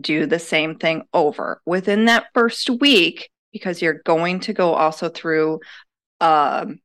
do 0.00 0.26
the 0.26 0.38
same 0.38 0.76
thing 0.76 1.02
over 1.12 1.60
within 1.64 2.06
that 2.06 2.26
first 2.34 2.68
week 2.70 3.30
because 3.52 3.80
you're 3.80 4.02
going 4.04 4.40
to 4.40 4.52
go 4.52 4.74
also 4.74 5.08
through 5.08 5.60
um, 6.20 6.78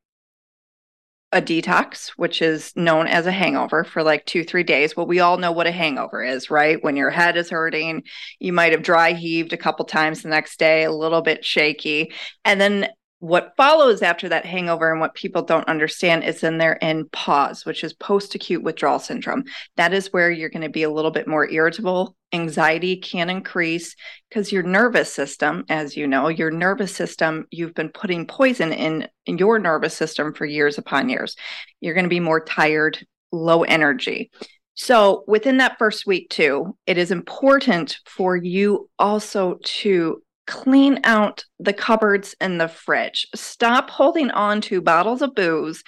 a 1.33 1.41
detox, 1.41 2.09
which 2.17 2.41
is 2.41 2.73
known 2.75 3.07
as 3.07 3.25
a 3.25 3.31
hangover 3.31 3.83
for 3.83 4.03
like 4.03 4.25
two, 4.25 4.43
three 4.43 4.63
days. 4.63 4.95
Well, 4.95 5.07
we 5.07 5.19
all 5.19 5.37
know 5.37 5.51
what 5.51 5.67
a 5.67 5.71
hangover 5.71 6.23
is, 6.23 6.49
right? 6.49 6.81
When 6.83 6.97
your 6.97 7.09
head 7.09 7.37
is 7.37 7.49
hurting, 7.49 8.03
you 8.39 8.51
might 8.51 8.73
have 8.73 8.83
dry 8.83 9.13
heaved 9.13 9.53
a 9.53 9.57
couple 9.57 9.85
times 9.85 10.21
the 10.21 10.29
next 10.29 10.59
day, 10.59 10.83
a 10.83 10.91
little 10.91 11.21
bit 11.21 11.45
shaky. 11.45 12.11
And 12.43 12.59
then 12.59 12.89
what 13.21 13.53
follows 13.55 14.01
after 14.01 14.27
that 14.27 14.47
hangover 14.47 14.91
and 14.91 14.99
what 14.99 15.13
people 15.13 15.43
don't 15.43 15.67
understand 15.67 16.23
is 16.23 16.41
then 16.41 16.57
they're 16.57 16.73
in 16.81 17.07
PAWS, 17.09 17.67
which 17.67 17.83
is 17.83 17.93
post 17.93 18.33
acute 18.33 18.63
withdrawal 18.63 18.97
syndrome. 18.97 19.43
That 19.77 19.93
is 19.93 20.11
where 20.11 20.31
you're 20.31 20.49
going 20.49 20.63
to 20.63 20.69
be 20.69 20.81
a 20.81 20.89
little 20.89 21.11
bit 21.11 21.27
more 21.27 21.47
irritable. 21.47 22.15
Anxiety 22.33 22.95
can 22.95 23.29
increase 23.29 23.95
because 24.27 24.51
your 24.51 24.63
nervous 24.63 25.13
system, 25.13 25.65
as 25.69 25.95
you 25.95 26.07
know, 26.07 26.29
your 26.29 26.49
nervous 26.49 26.95
system, 26.95 27.45
you've 27.51 27.75
been 27.75 27.89
putting 27.89 28.25
poison 28.25 28.73
in, 28.73 29.07
in 29.27 29.37
your 29.37 29.59
nervous 29.59 29.93
system 29.93 30.33
for 30.33 30.45
years 30.45 30.79
upon 30.79 31.07
years. 31.07 31.35
You're 31.79 31.93
going 31.93 32.05
to 32.05 32.09
be 32.09 32.19
more 32.19 32.43
tired, 32.43 33.05
low 33.31 33.61
energy. 33.61 34.31
So 34.73 35.25
within 35.27 35.57
that 35.57 35.77
first 35.77 36.07
week, 36.07 36.31
too, 36.31 36.75
it 36.87 36.97
is 36.97 37.11
important 37.11 37.99
for 38.07 38.35
you 38.35 38.89
also 38.97 39.59
to 39.63 40.23
clean 40.51 40.99
out 41.05 41.45
the 41.59 41.71
cupboards 41.71 42.35
and 42.41 42.59
the 42.59 42.67
fridge. 42.67 43.25
Stop 43.33 43.89
holding 43.89 44.29
on 44.31 44.59
to 44.59 44.81
bottles 44.81 45.21
of 45.21 45.33
booze 45.33 45.81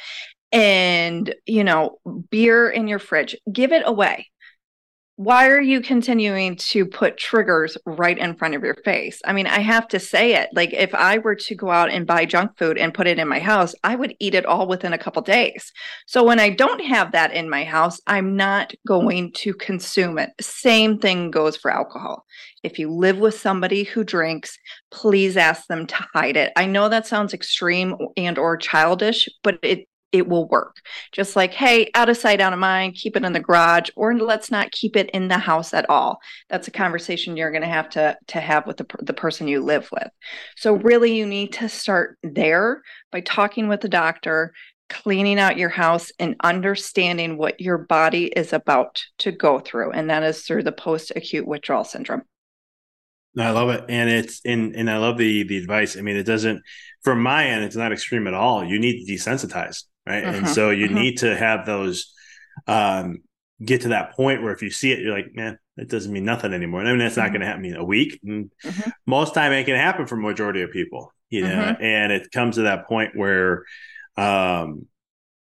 and, 0.54 1.36
you 1.46 1.66
know, 1.66 1.98
beer 2.30 2.70
in 2.70 2.88
your 2.88 3.00
fridge. 3.00 3.36
Give 3.52 3.74
it 3.74 3.84
away 3.86 4.28
why 5.16 5.48
are 5.48 5.62
you 5.62 5.80
continuing 5.80 6.56
to 6.56 6.88
put 6.88 7.18
triggers 7.18 7.78
right 7.86 8.18
in 8.18 8.36
front 8.36 8.56
of 8.56 8.64
your 8.64 8.76
face? 8.84 9.22
I 9.24 9.34
mean, 9.34 9.46
I 9.46 9.60
have 9.60 9.88
to 9.90 10.00
say 10.00 10.34
it. 10.34 10.50
Like, 10.54 10.74
if 10.74 10.96
I 10.96 11.20
were 11.20 11.36
to 11.36 11.56
go 11.56 11.70
out 11.70 11.92
and 11.92 12.08
buy 12.08 12.26
junk 12.26 12.58
food 12.58 12.80
and 12.80 12.96
put 12.96 13.06
it 13.06 13.20
in 13.20 13.28
my 13.28 13.38
house, 13.38 13.76
I 13.84 13.96
would 13.96 14.16
eat 14.20 14.34
it 14.34 14.48
all 14.48 14.68
within 14.68 14.92
a 14.92 14.98
couple 14.98 15.22
days. 15.22 15.72
So, 16.08 16.24
when 16.24 16.40
I 16.40 16.50
don't 16.50 16.84
have 16.84 17.12
that 17.12 17.32
in 17.32 17.48
my 17.48 17.64
house, 17.64 18.00
I'm 18.08 18.36
not 18.36 18.74
going 18.88 19.34
to 19.34 19.54
consume 19.54 20.18
it. 20.18 20.32
Same 20.42 20.98
thing 20.98 21.30
goes 21.30 21.58
for 21.58 21.70
alcohol. 21.70 22.26
If 22.64 22.80
you 22.80 22.90
live 22.90 23.20
with 23.20 23.40
somebody 23.40 23.84
who 23.84 24.04
drinks, 24.04 24.58
please 24.90 25.38
ask 25.38 25.68
them 25.68 25.86
to 25.86 26.08
hide 26.14 26.38
it. 26.38 26.52
I 26.56 26.66
know 26.66 26.90
that 26.90 27.06
sounds 27.06 27.36
extreme 27.36 27.96
and 28.18 28.40
or 28.40 28.58
childish, 28.58 29.30
but 29.44 29.60
it 29.62 29.88
it 30.14 30.28
will 30.28 30.48
work. 30.48 30.78
Just 31.12 31.36
like, 31.36 31.54
hey, 31.54 31.90
out 31.96 32.08
of 32.08 32.16
sight, 32.16 32.40
out 32.40 32.54
of 32.54 32.60
mind, 32.60 32.94
keep 32.94 33.18
it 33.18 33.26
in 33.26 33.34
the 33.34 33.40
garage, 33.40 33.90
or 33.96 34.16
let's 34.16 34.52
not 34.52 34.72
keep 34.72 34.96
it 34.96 35.10
in 35.10 35.28
the 35.28 35.40
house 35.40 35.74
at 35.74 35.90
all. 35.90 36.20
That's 36.50 36.68
a 36.68 36.72
conversation 36.72 37.36
you're 37.36 37.52
going 37.52 37.64
to 37.64 37.68
have 37.68 37.90
to 37.90 38.18
to 38.28 38.40
have 38.40 38.68
with 38.68 38.78
the, 38.78 38.86
the 39.00 39.14
person 39.14 39.48
you 39.48 39.62
live 39.62 39.90
with. 39.92 40.08
So 40.56 40.74
really, 40.74 41.16
you 41.18 41.26
need 41.26 41.52
to 41.54 41.68
start 41.68 42.18
there 42.24 42.84
by 43.12 43.22
talking 43.22 43.68
with 43.68 43.82
the 43.82 43.90
doctor, 43.90 44.54
cleaning 44.90 45.40
out 45.40 45.58
your 45.58 45.70
house 45.70 46.12
and 46.20 46.36
understanding 46.44 47.38
what 47.38 47.60
your 47.60 47.80
body 47.80 48.26
is 48.26 48.54
about 48.54 49.04
to 49.18 49.32
go 49.32 49.60
through. 49.60 49.92
And 49.92 50.10
that 50.12 50.24
is 50.24 50.44
through 50.44 50.64
the 50.64 50.72
post 50.72 51.12
acute 51.16 51.48
withdrawal 51.48 51.84
syndrome. 51.84 52.22
I 53.38 53.50
love 53.50 53.70
it. 53.70 53.86
And 53.90 54.10
it's 54.10 54.42
and 54.46 54.76
and 54.76 54.90
I 54.90 54.98
love 54.98 55.18
the 55.18 55.44
the 55.44 55.58
advice. 55.58 55.98
I 55.98 56.02
mean, 56.02 56.18
it 56.18 56.24
doesn't 56.24 56.62
from 57.04 57.22
my 57.22 57.48
end, 57.48 57.64
it's 57.64 57.76
not 57.76 57.92
extreme 57.92 58.28
at 58.28 58.34
all. 58.34 58.64
You 58.64 58.80
need 58.80 59.06
to 59.06 59.12
desensitize, 59.12 59.84
right? 60.06 60.24
Mm-hmm. 60.24 60.36
And 60.36 60.50
so 60.50 60.70
you 60.70 60.88
mm-hmm. 60.88 60.96
need 60.96 61.18
to 61.20 61.36
have 61.36 61.66
those 61.66 62.14
um 62.68 63.20
get 63.64 63.82
to 63.82 63.90
that 63.90 64.14
point 64.14 64.44
where 64.44 64.54
if 64.54 64.62
you 64.62 64.70
see 64.70 64.92
it, 64.92 65.00
you're 65.00 65.16
like, 65.16 65.34
man, 65.34 65.58
it 65.78 65.90
doesn't 65.90 66.12
mean 66.12 66.26
nothing 66.26 66.54
anymore. 66.54 66.82
And 66.82 66.90
I 66.90 66.92
mean, 66.92 67.00
that's 67.00 67.14
mm-hmm. 67.14 67.22
not 67.22 67.30
going 67.30 67.42
to 67.42 67.48
happen 67.48 67.66
in 67.66 67.76
a 67.76 67.86
week. 67.86 68.20
And 68.24 68.52
mm-hmm. 68.64 68.90
most 69.08 69.34
time 69.34 69.52
it 69.54 69.64
can 69.66 69.76
happen 69.76 70.06
for 70.06 70.16
majority 70.16 70.62
of 70.62 70.72
people, 70.72 71.14
you 71.30 71.42
know, 71.42 71.50
mm-hmm. 71.50 71.84
and 71.84 72.12
it 72.12 72.32
comes 72.32 72.56
to 72.56 72.64
that 72.64 72.88
point 72.88 73.16
where 73.16 73.64
um 74.18 74.88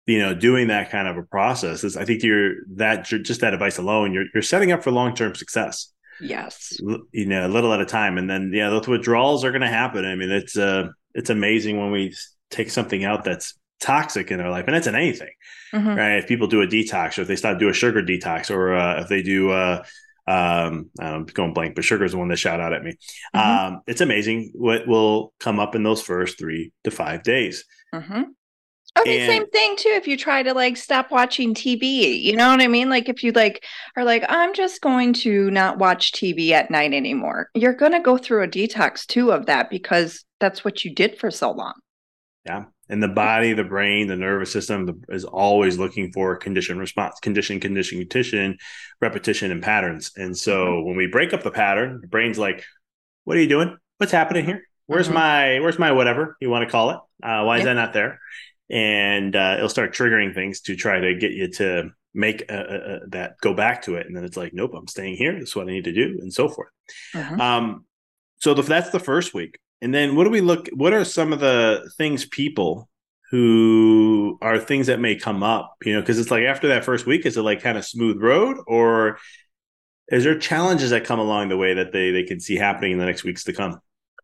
you 0.06 0.18
know, 0.18 0.34
doing 0.34 0.68
that 0.68 0.90
kind 0.90 1.06
of 1.06 1.16
a 1.16 1.22
process 1.22 1.84
is, 1.84 1.96
I 1.96 2.04
think 2.04 2.24
you're 2.24 2.54
that 2.76 3.04
just 3.04 3.42
that 3.42 3.54
advice 3.54 3.78
alone, 3.78 4.12
you're 4.12 4.24
you're 4.34 4.42
setting 4.42 4.72
up 4.72 4.82
for 4.82 4.90
long 4.90 5.14
term 5.14 5.36
success. 5.36 5.92
Yes, 6.20 6.76
you 7.12 7.26
know, 7.26 7.46
a 7.46 7.48
little 7.48 7.72
at 7.72 7.80
a 7.80 7.86
time, 7.86 8.18
and 8.18 8.28
then 8.28 8.50
yeah, 8.52 8.70
those 8.70 8.88
withdrawals 8.88 9.44
are 9.44 9.52
going 9.52 9.62
to 9.62 9.68
happen. 9.68 10.04
I 10.04 10.16
mean, 10.16 10.30
it's 10.30 10.56
uh, 10.56 10.88
it's 11.14 11.30
amazing 11.30 11.78
when 11.78 11.92
we 11.92 12.14
take 12.50 12.70
something 12.70 13.04
out 13.04 13.22
that's 13.22 13.56
toxic 13.80 14.30
in 14.30 14.38
their 14.38 14.50
life, 14.50 14.64
and 14.66 14.76
it's 14.76 14.86
in 14.86 14.94
anything, 14.94 15.32
mm-hmm. 15.72 15.94
right? 15.94 16.18
If 16.18 16.28
people 16.28 16.46
do 16.46 16.62
a 16.62 16.66
detox, 16.66 17.18
or 17.18 17.22
if 17.22 17.28
they 17.28 17.36
start 17.36 17.58
do 17.58 17.68
a 17.68 17.72
sugar 17.72 18.02
detox, 18.02 18.50
or 18.50 18.74
uh, 18.74 19.00
if 19.02 19.08
they 19.08 19.22
do. 19.22 19.50
Uh, 19.50 19.84
um, 20.26 20.90
I'm 21.00 21.24
going 21.24 21.54
blank, 21.54 21.74
but 21.74 21.82
sugar 21.82 22.04
is 22.04 22.12
the 22.12 22.18
one 22.18 22.28
that 22.28 22.36
shout 22.36 22.60
out 22.60 22.72
at 22.72 22.84
me. 22.84 22.92
Mm-hmm. 23.34 23.74
Um, 23.74 23.80
it's 23.88 24.00
amazing 24.00 24.52
what 24.54 24.86
will 24.86 25.32
come 25.40 25.58
up 25.58 25.74
in 25.74 25.82
those 25.82 26.02
first 26.02 26.38
three 26.38 26.72
to 26.84 26.92
five 26.92 27.24
days. 27.24 27.64
Mm-hmm. 27.92 28.22
Same 29.04 29.48
thing 29.50 29.76
too. 29.76 29.90
If 29.90 30.06
you 30.06 30.16
try 30.16 30.42
to 30.42 30.52
like 30.52 30.76
stop 30.76 31.10
watching 31.10 31.54
TV, 31.54 32.20
you 32.20 32.36
know 32.36 32.48
what 32.48 32.60
I 32.60 32.68
mean? 32.68 32.90
Like 32.90 33.08
if 33.08 33.22
you 33.22 33.32
like 33.32 33.64
are 33.96 34.04
like, 34.04 34.24
I'm 34.28 34.52
just 34.52 34.80
going 34.80 35.12
to 35.14 35.50
not 35.50 35.78
watch 35.78 36.12
TV 36.12 36.50
at 36.50 36.70
night 36.70 36.92
anymore, 36.92 37.50
you're 37.54 37.72
gonna 37.72 38.02
go 38.02 38.18
through 38.18 38.42
a 38.42 38.48
detox 38.48 39.06
too 39.06 39.32
of 39.32 39.46
that 39.46 39.70
because 39.70 40.24
that's 40.38 40.64
what 40.64 40.84
you 40.84 40.94
did 40.94 41.18
for 41.18 41.30
so 41.30 41.52
long. 41.52 41.74
Yeah. 42.44 42.64
And 42.90 43.02
the 43.02 43.08
body, 43.08 43.54
the 43.54 43.64
brain, 43.64 44.08
the 44.08 44.16
nervous 44.16 44.52
system 44.52 45.02
is 45.08 45.24
always 45.24 45.78
looking 45.78 46.12
for 46.12 46.36
condition 46.36 46.78
response, 46.78 47.18
condition, 47.20 47.60
condition, 47.60 48.00
condition, 48.00 48.58
repetition, 49.00 49.50
and 49.50 49.62
patterns. 49.62 50.12
And 50.16 50.36
so 50.36 50.66
mm-hmm. 50.66 50.86
when 50.86 50.96
we 50.96 51.06
break 51.06 51.32
up 51.32 51.42
the 51.42 51.50
pattern, 51.50 52.00
the 52.02 52.08
brain's 52.08 52.38
like, 52.38 52.64
What 53.24 53.36
are 53.36 53.40
you 53.40 53.48
doing? 53.48 53.76
What's 53.98 54.12
happening 54.12 54.44
here? 54.44 54.64
Where's 54.86 55.06
mm-hmm. 55.06 55.14
my 55.14 55.60
where's 55.60 55.78
my 55.78 55.92
whatever 55.92 56.36
you 56.40 56.50
want 56.50 56.66
to 56.66 56.70
call 56.70 56.90
it? 56.90 56.96
Uh, 57.22 57.44
why 57.44 57.58
is 57.58 57.64
that 57.64 57.74
not 57.74 57.92
there? 57.92 58.18
and 58.70 59.34
uh, 59.34 59.56
it'll 59.58 59.68
start 59.68 59.92
triggering 59.92 60.34
things 60.34 60.60
to 60.60 60.76
try 60.76 61.00
to 61.00 61.14
get 61.14 61.32
you 61.32 61.48
to 61.48 61.90
make 62.14 62.42
a, 62.50 62.54
a, 62.54 62.94
a, 62.96 63.08
that 63.08 63.34
go 63.40 63.52
back 63.52 63.82
to 63.82 63.96
it 63.96 64.06
and 64.06 64.16
then 64.16 64.24
it's 64.24 64.36
like 64.36 64.52
nope 64.52 64.72
i'm 64.74 64.88
staying 64.88 65.16
here 65.16 65.38
this 65.38 65.50
is 65.50 65.56
what 65.56 65.68
i 65.68 65.70
need 65.70 65.84
to 65.84 65.92
do 65.92 66.18
and 66.20 66.32
so 66.32 66.48
forth 66.48 66.70
uh-huh. 67.14 67.36
um, 67.36 67.84
so 68.40 68.54
the, 68.54 68.62
that's 68.62 68.90
the 68.90 68.98
first 68.98 69.32
week 69.32 69.58
and 69.82 69.94
then 69.94 70.16
what 70.16 70.24
do 70.24 70.30
we 70.30 70.40
look 70.40 70.68
what 70.72 70.92
are 70.92 71.04
some 71.04 71.32
of 71.32 71.40
the 71.40 71.90
things 71.96 72.24
people 72.24 72.88
who 73.30 74.38
are 74.42 74.58
things 74.58 74.88
that 74.88 75.00
may 75.00 75.14
come 75.14 75.42
up 75.42 75.76
you 75.84 75.94
know 75.94 76.00
because 76.00 76.18
it's 76.18 76.30
like 76.30 76.44
after 76.44 76.68
that 76.68 76.84
first 76.84 77.06
week 77.06 77.26
is 77.26 77.36
it 77.36 77.42
like 77.42 77.62
kind 77.62 77.78
of 77.78 77.84
smooth 77.84 78.20
road 78.20 78.56
or 78.66 79.18
is 80.08 80.24
there 80.24 80.38
challenges 80.38 80.90
that 80.90 81.04
come 81.04 81.18
along 81.20 81.48
the 81.48 81.56
way 81.56 81.74
that 81.74 81.92
they 81.92 82.10
they 82.10 82.24
can 82.24 82.40
see 82.40 82.56
happening 82.56 82.92
in 82.92 82.98
the 82.98 83.06
next 83.06 83.24
weeks 83.24 83.44
to 83.44 83.52
come 83.52 83.80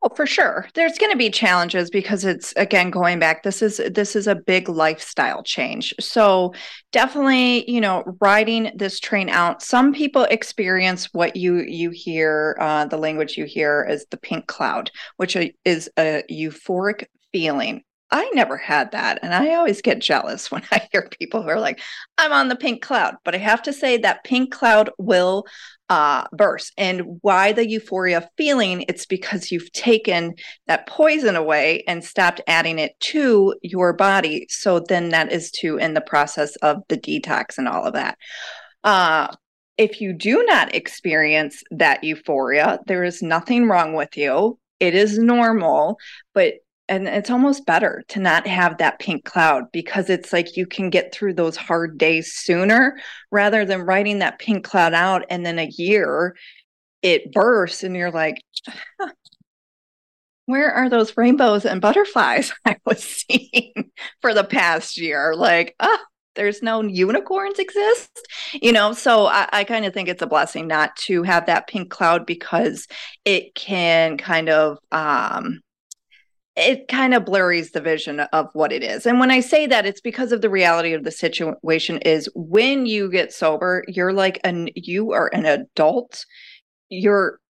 Oh, 0.07 0.15
for 0.15 0.25
sure. 0.25 0.69
There's 0.75 0.99
going 0.99 1.11
to 1.11 1.19
be 1.19 1.31
challenges 1.31 1.91
because 1.91 2.25
it's 2.25 2.53
again 2.53 2.91
going 2.91 3.19
back. 3.19 3.43
This 3.43 3.61
is 3.61 3.81
this 3.91 4.15
is 4.15 4.29
a 4.29 4.37
big 4.37 4.69
lifestyle 4.69 5.43
change. 5.43 5.93
So 5.99 6.55
definitely, 6.93 7.69
you 7.69 7.81
know, 7.81 8.05
riding 8.21 8.71
this 8.77 9.01
train 9.01 9.29
out. 9.29 9.63
Some 9.63 9.93
people 9.93 10.23
experience 10.25 11.09
what 11.13 11.35
you 11.35 11.57
you 11.57 11.91
hear, 11.91 12.57
uh, 12.61 12.85
the 12.87 12.99
language 12.99 13.37
you 13.37 13.47
hear 13.47 13.85
is 13.85 14.07
the 14.13 14.17
pink 14.17 14.47
cloud, 14.47 14.93
which 15.17 15.37
is 15.65 15.91
a 15.99 16.23
euphoric 16.31 17.07
feeling. 17.33 17.83
I 18.11 18.31
never 18.35 18.57
had 18.57 18.93
that. 18.93 19.19
And 19.23 19.35
I 19.35 19.55
always 19.55 19.83
get 19.83 19.99
jealous 19.99 20.51
when 20.51 20.63
I 20.71 20.89
hear 20.93 21.09
people 21.19 21.43
who 21.43 21.49
are 21.49 21.61
like, 21.61 21.81
I'm 22.19 22.33
on 22.33 22.49
the 22.49 22.57
pink 22.57 22.83
cloud. 22.83 23.17
But 23.25 23.35
I 23.35 23.39
have 23.39 23.63
to 23.63 23.73
say 23.73 23.97
that 23.99 24.25
pink 24.25 24.53
cloud 24.53 24.91
will 24.99 25.47
uh, 25.89 26.27
burst. 26.33 26.73
And 26.77 27.19
why 27.23 27.53
the 27.53 27.69
euphoria 27.69 28.29
feeling? 28.37 28.85
It's 28.89 29.07
because 29.07 29.53
you've 29.53 29.73
taken 29.73 30.35
that 30.67 30.87
poison 30.89 31.37
away 31.37 31.85
and 31.87 32.05
stopped 32.05 32.41
adding 32.47 32.79
it 32.79 32.99
to 33.01 33.55
your 33.63 33.93
body. 33.93 34.47
So 34.49 34.81
then 34.81 35.11
that 35.11 35.33
is 35.33 35.51
to 35.53 35.77
in 35.77 35.95
the 35.95 36.01
process 36.01 36.57
of 36.57 36.83
the 36.89 36.97
detox 36.97 37.59
and 37.59 37.69
all 37.69 37.85
of 37.85 37.95
that. 37.95 38.19
Uh, 38.83 39.29
if 39.79 40.01
you 40.01 40.13
do 40.13 40.45
not 40.45 40.75
experience 40.75 41.63
that 41.71 42.03
euphoria, 42.03 42.79
there 42.87 43.05
is 43.05 43.23
nothing 43.23 43.69
wrong 43.69 43.93
with 43.93 44.17
you. 44.17 44.59
It 44.81 44.95
is 44.95 45.19
normal, 45.19 45.99
but 46.35 46.55
and 46.89 47.09
it's 47.09 47.31
almost 47.31 47.67
better 47.67 48.05
to 48.09 48.21
not 48.21 48.47
have 48.47 48.79
that 48.79 48.99
pink 48.99 49.25
cloud 49.25 49.65
because 49.73 50.09
it's 50.09 50.33
like 50.33 50.57
you 50.57 50.67
can 50.67 50.91
get 50.91 51.13
through 51.13 51.35
those 51.35 51.57
hard 51.57 51.99
days 51.99 52.33
sooner 52.33 52.97
rather 53.31 53.65
than 53.65 53.83
writing 53.83 54.21
that 54.21 54.39
pink 54.39 54.65
cloud 54.65 54.95
out 54.95 55.25
and 55.31 55.45
then 55.45 55.59
a 55.59 55.71
year 55.77 56.37
it 57.03 57.33
bursts 57.33 57.83
and 57.83 57.97
you're 57.97 58.11
like 58.11 58.43
where 60.47 60.73
are 60.73 60.89
those 60.89 61.17
rainbows 61.17 61.65
and 61.65 61.81
butterflies 61.81 62.53
i 62.65 62.77
was 62.85 63.03
seeing 63.03 63.91
for 64.21 64.33
the 64.33 64.45
past 64.45 64.97
year? 64.97 65.35
Like 65.35 65.75
ah 65.81 66.03
there's 66.35 66.63
no 66.63 66.83
unicorns 66.83 67.59
exist 67.59 68.27
you 68.55 68.73
know? 68.73 68.93
So 68.93 69.27
i, 69.27 69.49
I 69.53 69.65
kind 69.65 69.85
of 69.85 69.93
think 69.93 70.09
it's 70.09 70.23
a 70.23 70.27
blessing 70.27 70.67
not 70.69 70.95
to 71.07 71.23
have 71.25 71.47
that 71.47 71.67
pink 71.67 71.91
cloud 71.91 72.27
because 72.27 72.87
it 73.25 73.55
can 73.55 74.19
kind 74.19 74.49
of 74.49 74.79
um 74.93 75.61
it 76.57 76.89
kind 76.89 77.13
of 77.13 77.27
blurs 77.27 77.71
the 77.71 77.81
vision 77.81 78.21
of 78.21 78.49
what 78.55 78.73
it 78.73 78.83
is. 78.83 79.05
And 79.05 79.21
when 79.21 79.31
I 79.31 79.41
say 79.41 79.67
that, 79.67 79.85
it's 79.85 80.01
because 80.01 80.33
of 80.33 80.41
the 80.41 80.49
reality 80.49 80.95
of 80.95 81.05
the 81.05 81.11
situation 81.11 81.99
is 81.99 82.31
when 82.35 82.87
you 82.87 83.11
get 83.11 83.33
sober, 83.33 83.85
you're 83.89 84.13
like 84.13 84.41
an 84.43 84.71
you 84.75 85.13
are 85.13 85.29
an 85.35 85.45
adult. 85.45 86.25
You're 86.89 87.41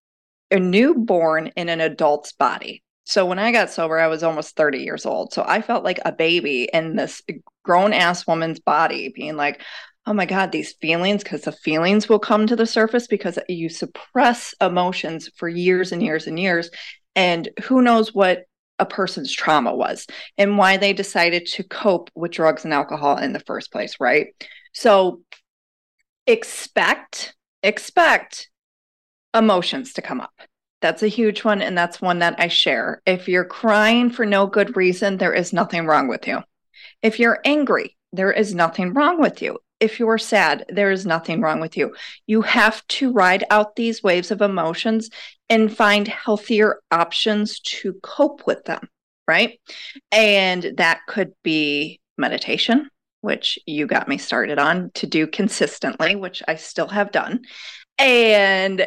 a 0.50 0.58
newborn 0.58 1.52
in 1.56 1.68
an 1.68 1.80
adult's 1.80 2.32
body. 2.32 2.82
So 3.04 3.24
when 3.24 3.38
I 3.38 3.52
got 3.52 3.70
sober, 3.70 3.98
I 3.98 4.08
was 4.08 4.24
almost 4.24 4.56
30 4.56 4.78
years 4.78 5.06
old. 5.06 5.32
So 5.32 5.44
I 5.46 5.62
felt 5.62 5.84
like 5.84 6.00
a 6.04 6.10
baby 6.10 6.68
in 6.72 6.96
this 6.96 7.22
grown 7.64 7.92
ass 7.92 8.26
woman's 8.26 8.58
body, 8.58 9.12
being 9.14 9.36
like, 9.36 9.62
oh 10.06 10.12
my 10.12 10.26
God, 10.26 10.50
these 10.50 10.72
feelings, 10.72 11.22
because 11.22 11.42
the 11.42 11.52
feelings 11.52 12.08
will 12.08 12.18
come 12.18 12.46
to 12.46 12.56
the 12.56 12.66
surface 12.66 13.06
because 13.06 13.38
you 13.48 13.68
suppress 13.68 14.54
emotions 14.60 15.30
for 15.36 15.48
years 15.48 15.92
and 15.92 16.02
years 16.02 16.26
and 16.26 16.38
years. 16.38 16.70
And 17.14 17.48
who 17.62 17.80
knows 17.80 18.12
what 18.12 18.44
a 18.78 18.86
person's 18.86 19.32
trauma 19.32 19.74
was 19.74 20.06
and 20.36 20.58
why 20.58 20.76
they 20.76 20.92
decided 20.92 21.46
to 21.46 21.64
cope 21.64 22.10
with 22.14 22.32
drugs 22.32 22.64
and 22.64 22.74
alcohol 22.74 23.16
in 23.16 23.32
the 23.32 23.40
first 23.40 23.72
place, 23.72 23.96
right? 24.00 24.28
So 24.72 25.22
expect 26.26 27.34
expect 27.62 28.50
emotions 29.34 29.92
to 29.94 30.02
come 30.02 30.20
up. 30.20 30.32
That's 30.82 31.02
a 31.02 31.08
huge 31.08 31.44
one 31.44 31.62
and 31.62 31.76
that's 31.76 32.00
one 32.00 32.18
that 32.20 32.36
I 32.38 32.48
share. 32.48 33.02
If 33.06 33.28
you're 33.28 33.44
crying 33.44 34.10
for 34.10 34.26
no 34.26 34.46
good 34.46 34.76
reason, 34.76 35.16
there 35.16 35.34
is 35.34 35.52
nothing 35.52 35.86
wrong 35.86 36.08
with 36.08 36.26
you. 36.26 36.42
If 37.02 37.18
you're 37.18 37.40
angry, 37.44 37.96
there 38.12 38.32
is 38.32 38.54
nothing 38.54 38.92
wrong 38.92 39.20
with 39.20 39.42
you 39.42 39.58
if 39.80 40.00
you're 40.00 40.18
sad, 40.18 40.64
there 40.68 40.90
is 40.90 41.06
nothing 41.06 41.40
wrong 41.40 41.60
with 41.60 41.76
you. 41.76 41.94
You 42.26 42.42
have 42.42 42.86
to 42.88 43.12
ride 43.12 43.44
out 43.50 43.76
these 43.76 44.02
waves 44.02 44.30
of 44.30 44.40
emotions 44.40 45.10
and 45.48 45.74
find 45.74 46.08
healthier 46.08 46.80
options 46.90 47.60
to 47.60 47.94
cope 48.02 48.46
with 48.46 48.64
them, 48.64 48.88
right? 49.28 49.60
And 50.10 50.74
that 50.78 51.00
could 51.06 51.32
be 51.42 52.00
meditation, 52.18 52.88
which 53.20 53.58
you 53.66 53.86
got 53.86 54.08
me 54.08 54.18
started 54.18 54.58
on 54.58 54.90
to 54.94 55.06
do 55.06 55.26
consistently, 55.26 56.16
which 56.16 56.42
I 56.48 56.56
still 56.56 56.88
have 56.88 57.12
done, 57.12 57.42
and 57.98 58.86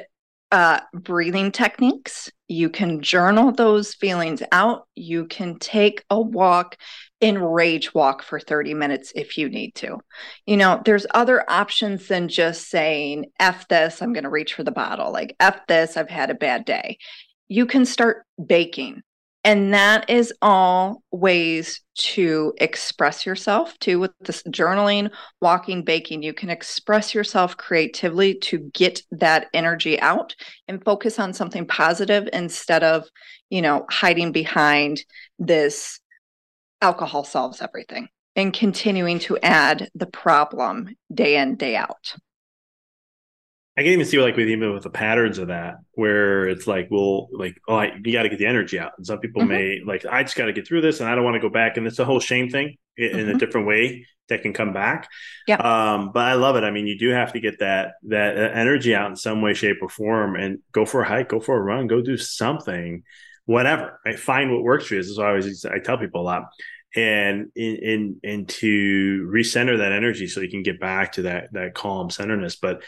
uh, 0.51 0.79
breathing 0.93 1.51
techniques. 1.51 2.31
You 2.47 2.69
can 2.69 3.01
journal 3.01 3.51
those 3.51 3.93
feelings 3.93 4.41
out. 4.51 4.87
You 4.95 5.25
can 5.25 5.59
take 5.59 6.03
a 6.09 6.19
walk 6.19 6.77
and 7.21 7.53
rage 7.53 7.93
walk 7.93 8.23
for 8.23 8.39
30 8.39 8.73
minutes 8.73 9.11
if 9.15 9.37
you 9.37 9.49
need 9.49 9.75
to. 9.75 9.99
You 10.45 10.57
know, 10.57 10.81
there's 10.83 11.05
other 11.13 11.47
options 11.49 12.07
than 12.07 12.29
just 12.29 12.69
saying, 12.69 13.25
F 13.39 13.67
this, 13.67 14.01
I'm 14.01 14.13
going 14.13 14.23
to 14.23 14.29
reach 14.29 14.53
for 14.53 14.63
the 14.63 14.71
bottle. 14.71 15.11
Like, 15.11 15.35
F 15.39 15.67
this, 15.67 15.97
I've 15.97 16.09
had 16.09 16.29
a 16.29 16.35
bad 16.35 16.65
day. 16.65 16.97
You 17.47 17.65
can 17.65 17.85
start 17.85 18.25
baking. 18.43 19.03
And 19.43 19.73
that 19.73 20.09
is 20.09 20.33
all 20.41 21.01
ways 21.11 21.81
to 21.95 22.53
express 22.57 23.25
yourself 23.25 23.77
too 23.79 23.99
with 23.99 24.11
this 24.19 24.43
journaling, 24.43 25.11
walking, 25.41 25.83
baking. 25.83 26.23
You 26.23 26.33
can 26.33 26.49
express 26.49 27.13
yourself 27.13 27.55
creatively 27.55 28.35
to 28.39 28.59
get 28.73 29.01
that 29.11 29.47
energy 29.53 29.99
out 30.01 30.35
and 30.67 30.83
focus 30.83 31.19
on 31.19 31.33
something 31.33 31.65
positive 31.65 32.27
instead 32.33 32.83
of, 32.83 33.07
you 33.49 33.61
know, 33.61 33.85
hiding 33.89 34.33
behind 34.33 35.03
this 35.37 35.99
alcohol 36.81 37.23
solves 37.23 37.61
everything 37.61 38.09
and 38.35 38.53
continuing 38.53 39.19
to 39.19 39.37
add 39.39 39.89
the 39.95 40.05
problem 40.05 40.95
day 41.13 41.37
in, 41.37 41.55
day 41.55 41.75
out. 41.75 42.15
I 43.79 43.83
can 43.83 43.93
even 43.93 44.05
see 44.05 44.19
like 44.19 44.35
with 44.35 44.49
even 44.49 44.73
with 44.73 44.83
the 44.83 44.89
patterns 44.89 45.37
of 45.37 45.47
that, 45.47 45.75
where 45.93 46.49
it's 46.49 46.67
like, 46.67 46.89
well, 46.91 47.29
like, 47.31 47.55
oh, 47.65 47.77
I, 47.77 47.93
you 48.03 48.11
got 48.11 48.23
to 48.23 48.29
get 48.29 48.37
the 48.37 48.45
energy 48.45 48.77
out. 48.77 48.91
And 48.97 49.07
some 49.07 49.19
people 49.19 49.41
mm-hmm. 49.41 49.51
may 49.51 49.79
like, 49.85 50.05
I 50.05 50.21
just 50.23 50.35
got 50.35 50.47
to 50.47 50.53
get 50.53 50.67
through 50.67 50.81
this, 50.81 50.99
and 50.99 51.07
I 51.07 51.15
don't 51.15 51.23
want 51.23 51.35
to 51.35 51.39
go 51.39 51.47
back. 51.47 51.77
And 51.77 51.87
it's 51.87 51.97
a 51.97 52.03
whole 52.03 52.19
shame 52.19 52.49
thing 52.49 52.75
in, 52.97 53.11
mm-hmm. 53.11 53.29
a 53.29 53.37
different 53.37 53.67
way 53.67 54.05
that 54.27 54.41
can 54.41 54.51
come 54.51 54.73
back. 54.73 55.07
Yeah. 55.47 55.59
Um, 55.61 56.11
but 56.13 56.25
I 56.25 56.33
love 56.33 56.57
it. 56.57 56.65
I 56.65 56.71
mean, 56.71 56.87
you 56.87 56.99
do 56.99 57.07
have 57.11 57.31
to 57.31 57.39
get 57.39 57.59
that 57.59 57.93
that 58.09 58.37
energy 58.37 58.93
out 58.93 59.11
in 59.11 59.15
some 59.15 59.41
way, 59.41 59.53
shape, 59.53 59.77
or 59.81 59.87
form, 59.87 60.35
and 60.35 60.59
go 60.73 60.85
for 60.85 61.03
a 61.03 61.07
hike, 61.07 61.29
go 61.29 61.39
for 61.39 61.55
a 61.55 61.61
run, 61.61 61.87
go 61.87 62.01
do 62.01 62.17
something, 62.17 63.03
whatever. 63.45 63.97
Right? 64.05 64.19
Find 64.19 64.51
what 64.51 64.61
works 64.61 64.87
for 64.87 64.95
you. 64.95 64.99
This 64.99 65.09
is 65.09 65.17
what 65.17 65.27
I 65.27 65.29
always 65.29 65.63
I 65.63 65.79
tell 65.79 65.97
people 65.97 66.19
a 66.19 66.23
lot 66.23 66.49
and 66.97 67.51
in, 67.55 67.75
in 67.75 68.19
and 68.23 68.49
to 68.49 69.29
recenter 69.31 69.77
that 69.77 69.93
energy 69.93 70.27
so 70.27 70.41
you 70.41 70.49
can 70.49 70.63
get 70.63 70.79
back 70.79 71.13
to 71.13 71.21
that 71.21 71.53
that 71.53 71.75
calm 71.75 72.09
centeredness 72.09 72.55
but 72.55 72.81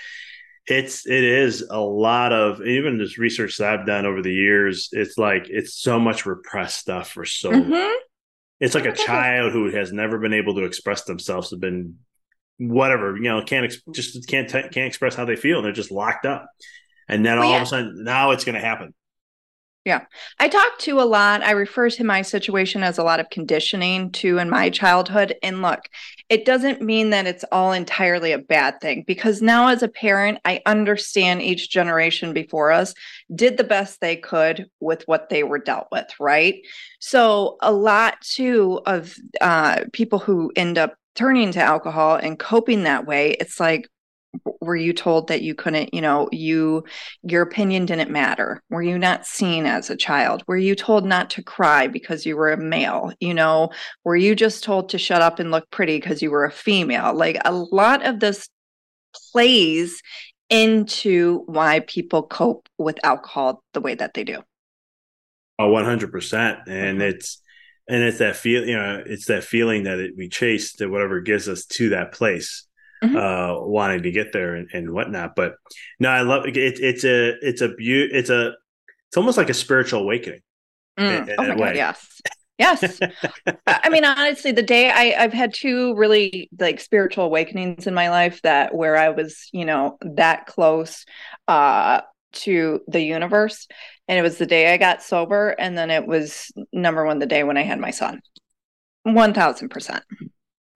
it's 0.68 1.08
it 1.08 1.24
is 1.24 1.66
a 1.70 1.80
lot 1.80 2.34
of 2.34 2.62
even 2.62 2.98
this 2.98 3.18
research 3.18 3.58
that 3.58 3.80
I've 3.80 3.86
done 3.86 4.06
over 4.06 4.22
the 4.22 4.34
years. 4.34 4.90
It's 4.92 5.18
like 5.18 5.48
it's 5.50 5.76
so 5.76 6.00
much 6.00 6.26
repressed 6.26 6.80
stuff 6.80 7.10
for 7.12 7.26
so 7.26 7.52
mm-hmm. 7.52 7.72
long. 7.72 8.00
It's 8.60 8.76
like 8.76 8.86
a 8.86 8.94
child 8.94 9.54
who 9.54 9.72
has 9.72 9.92
never 9.92 10.20
been 10.20 10.34
able 10.34 10.54
to 10.56 10.66
express 10.66 11.04
themselves, 11.06 11.50
have 11.50 11.60
been 11.60 11.98
whatever 12.58 13.18
you 13.18 13.24
know 13.24 13.44
can't 13.44 13.66
ex- 13.66 13.82
just 13.92 14.28
can't 14.28 14.48
t- 14.48 14.62
can't 14.62 14.88
express 14.88 15.16
how 15.16 15.26
they 15.26 15.36
feel. 15.36 15.62
They're 15.62 15.72
just 15.72 15.92
locked 15.92 16.28
up, 16.28 16.48
and 17.08 17.26
then 17.26 17.40
well, 17.40 17.48
all 17.48 17.54
yeah. 17.54 17.62
of 17.62 17.64
a 17.64 17.66
sudden 17.66 18.04
now 18.04 18.32
it's 18.32 18.44
going 18.44 18.56
to 18.56 18.62
happen. 18.62 18.94
Yeah. 19.84 20.06
I 20.40 20.48
talk 20.48 20.78
to 20.80 21.02
a 21.02 21.04
lot. 21.04 21.42
I 21.42 21.52
refer 21.52 21.90
to 21.90 22.04
my 22.04 22.22
situation 22.22 22.84
as 22.84 23.00
a 23.00 23.04
lot 23.04 23.20
of 23.20 23.32
conditioning 23.32 24.12
too 24.12 24.38
in 24.38 24.48
my 24.48 24.70
childhood. 24.70 25.36
And 25.42 25.64
look, 25.64 25.80
it 26.30 26.46
doesn't 26.46 26.84
mean 26.84 27.10
that 27.10 27.26
it's 27.26 27.44
all 27.52 27.72
entirely 27.72 28.32
a 28.32 28.38
bad 28.38 28.80
thing 28.80 29.04
because 29.08 29.42
now 29.42 29.70
as 29.70 29.82
a 29.82 29.88
parent, 29.88 30.38
I 30.46 30.62
understand 30.68 31.42
each 31.42 31.72
generation 31.72 32.32
before 32.32 32.72
us 32.72 32.94
did 33.34 33.58
the 33.58 33.64
best 33.64 34.02
they 34.02 34.18
could 34.18 34.70
with 34.80 35.02
what 35.08 35.30
they 35.30 35.42
were 35.42 35.58
dealt 35.58 35.88
with, 35.92 36.08
right? 36.20 36.62
So 37.00 37.58
a 37.62 37.72
lot 37.72 38.22
too 38.22 38.82
of 38.86 39.16
uh, 39.42 39.86
people 39.94 40.20
who 40.20 40.52
end 40.56 40.78
up 40.78 40.94
turning 41.16 41.52
to 41.54 41.62
alcohol 41.62 42.16
and 42.16 42.38
coping 42.38 42.84
that 42.84 43.08
way, 43.08 43.32
it's 43.32 43.60
like, 43.60 43.90
were 44.62 44.76
you 44.76 44.94
told 44.94 45.28
that 45.28 45.42
you 45.42 45.54
couldn't 45.54 45.94
you 45.94 46.02
know 46.02 46.30
you 46.32 46.84
your 47.24 47.42
opinion 47.42 47.86
didn't 47.86 48.12
matter? 48.12 48.62
Were 48.70 48.82
you 48.82 48.98
not 48.98 49.26
seen 49.26 49.66
as 49.66 49.90
a 49.90 49.96
child? 49.96 50.44
Were 50.48 50.58
you 50.58 50.76
told 50.76 51.06
not 51.06 51.30
to 51.32 51.44
cry 51.44 51.88
because 51.88 52.26
you 52.26 52.38
were 52.38 52.52
a 52.52 52.58
male 52.58 53.12
you 53.20 53.34
know? 53.34 53.72
Were 54.04 54.16
you 54.16 54.36
just 54.36 54.64
told 54.64 54.90
to 54.90 54.98
shut 54.98 55.22
up 55.22 55.40
and 55.40 55.52
look 55.52 55.70
pretty 55.72 55.98
because 55.98 56.22
you 56.22 56.32
were 56.32 56.46
a 56.46 56.52
female? 56.52 57.14
Like 57.14 57.38
a 57.44 57.52
lot 57.52 58.06
of 58.06 58.20
this 58.20 58.48
plays 59.32 60.02
into 60.50 61.44
why 61.48 61.80
people 61.82 62.24
cope 62.24 62.68
with 62.78 63.00
alcohol 63.04 63.64
the 63.74 63.82
way 63.82 63.96
that 63.96 64.14
they 64.14 64.24
do. 64.24 64.42
Oh 65.60 65.70
100% 65.70 66.64
and 66.68 67.00
mm-hmm. 67.00 67.02
it's 67.02 67.42
and 67.88 68.04
it's 68.04 68.20
that 68.20 68.36
feel 68.36 68.66
you 68.66 68.76
know 68.76 69.04
it's 69.06 69.26
that 69.26 69.44
feeling 69.44 69.84
that 69.84 70.00
it, 70.00 70.14
we 70.18 70.30
chase 70.30 70.74
that 70.78 70.90
whatever 70.90 71.20
gives 71.20 71.50
us 71.50 71.66
to 71.66 71.90
that 71.90 72.14
place 72.14 72.68
mm-hmm. 73.04 73.16
uh, 73.16 73.66
wanting 73.66 74.04
to 74.04 74.12
get 74.12 74.32
there 74.34 74.56
and, 74.56 74.70
and, 74.74 74.92
whatnot. 74.92 75.36
But 75.36 75.56
no, 76.00 76.10
I 76.10 76.22
love 76.22 76.46
it. 76.46 76.58
It's 76.58 77.04
a 77.04 77.36
it's 77.42 77.62
a 77.62 77.70
beaut. 77.70 78.12
It's 78.14 78.30
a 78.30 78.54
it's 79.08 79.18
almost 79.18 79.38
like 79.38 79.50
a 79.50 79.54
spiritual 79.54 80.02
awakening. 80.02 80.42
Mm. 81.00 81.24
In, 81.24 81.30
in 81.30 81.36
oh 81.40 81.48
my 81.48 81.56
god, 81.56 81.76
yes. 81.76 82.22
Yes. 82.58 83.00
I 83.66 83.90
mean, 83.90 84.06
honestly, 84.06 84.52
the 84.52 84.62
day 84.62 84.92
I, 84.92 85.24
I've 85.24 85.34
had 85.34 85.52
two 85.52 85.96
really 85.96 86.48
like 86.60 86.80
spiritual 86.80 87.26
awakenings 87.26 87.88
in 87.88 87.96
my 87.96 88.12
life 88.12 88.40
that 88.44 88.76
where 88.76 88.96
I 88.96 89.10
was, 89.10 89.50
you 89.52 89.66
know, 89.66 89.98
that 90.02 90.46
close 90.46 91.06
uh 91.48 92.02
to 92.34 92.82
the 92.88 93.02
universe. 93.02 93.68
And 94.08 94.20
it 94.20 94.22
was 94.22 94.38
the 94.38 94.46
day 94.46 94.74
I 94.74 94.78
got 94.78 95.02
sober, 95.02 95.50
and 95.50 95.78
then 95.78 95.90
it 95.90 96.06
was 96.06 96.52
number 96.72 97.04
one 97.06 97.20
the 97.20 97.26
day 97.26 97.44
when 97.44 97.58
I 97.58 97.64
had 97.64 97.80
my 97.80 97.92
son. 97.92 98.22
One 99.04 99.34
thousand 99.34 99.70
percent. 99.70 100.04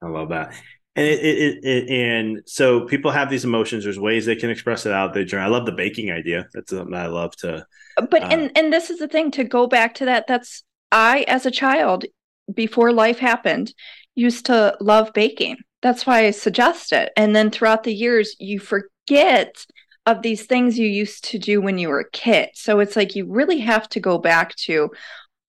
I 0.02 0.08
love 0.08 0.30
that 0.30 0.54
and 0.96 1.06
it, 1.06 1.20
it, 1.20 1.64
it, 1.64 1.90
and 1.90 2.42
so 2.46 2.86
people 2.86 3.10
have 3.10 3.30
these 3.30 3.44
emotions 3.44 3.84
there's 3.84 3.98
ways 3.98 4.24
they 4.24 4.34
can 4.34 4.50
express 4.50 4.86
it 4.86 4.92
out 4.92 5.14
they 5.14 5.26
i 5.36 5.46
love 5.46 5.66
the 5.66 5.72
baking 5.72 6.10
idea 6.10 6.48
that's 6.54 6.70
something 6.70 6.94
i 6.94 7.06
love 7.06 7.36
to 7.36 7.64
but 8.10 8.22
uh, 8.22 8.28
and 8.30 8.50
and 8.56 8.72
this 8.72 8.90
is 8.90 8.98
the 8.98 9.08
thing 9.08 9.30
to 9.30 9.44
go 9.44 9.66
back 9.66 9.94
to 9.94 10.06
that 10.06 10.26
that's 10.26 10.64
i 10.90 11.24
as 11.28 11.46
a 11.46 11.50
child 11.50 12.04
before 12.52 12.92
life 12.92 13.18
happened 13.18 13.72
used 14.14 14.46
to 14.46 14.76
love 14.80 15.12
baking 15.12 15.56
that's 15.82 16.06
why 16.06 16.24
i 16.24 16.30
suggest 16.30 16.92
it 16.92 17.12
and 17.16 17.36
then 17.36 17.50
throughout 17.50 17.84
the 17.84 17.94
years 17.94 18.34
you 18.40 18.58
forget 18.58 19.66
of 20.06 20.22
these 20.22 20.46
things 20.46 20.78
you 20.78 20.86
used 20.86 21.24
to 21.24 21.38
do 21.38 21.60
when 21.60 21.78
you 21.78 21.88
were 21.88 22.00
a 22.00 22.10
kid 22.10 22.48
so 22.54 22.80
it's 22.80 22.96
like 22.96 23.14
you 23.14 23.26
really 23.26 23.58
have 23.58 23.88
to 23.88 24.00
go 24.00 24.18
back 24.18 24.54
to 24.56 24.90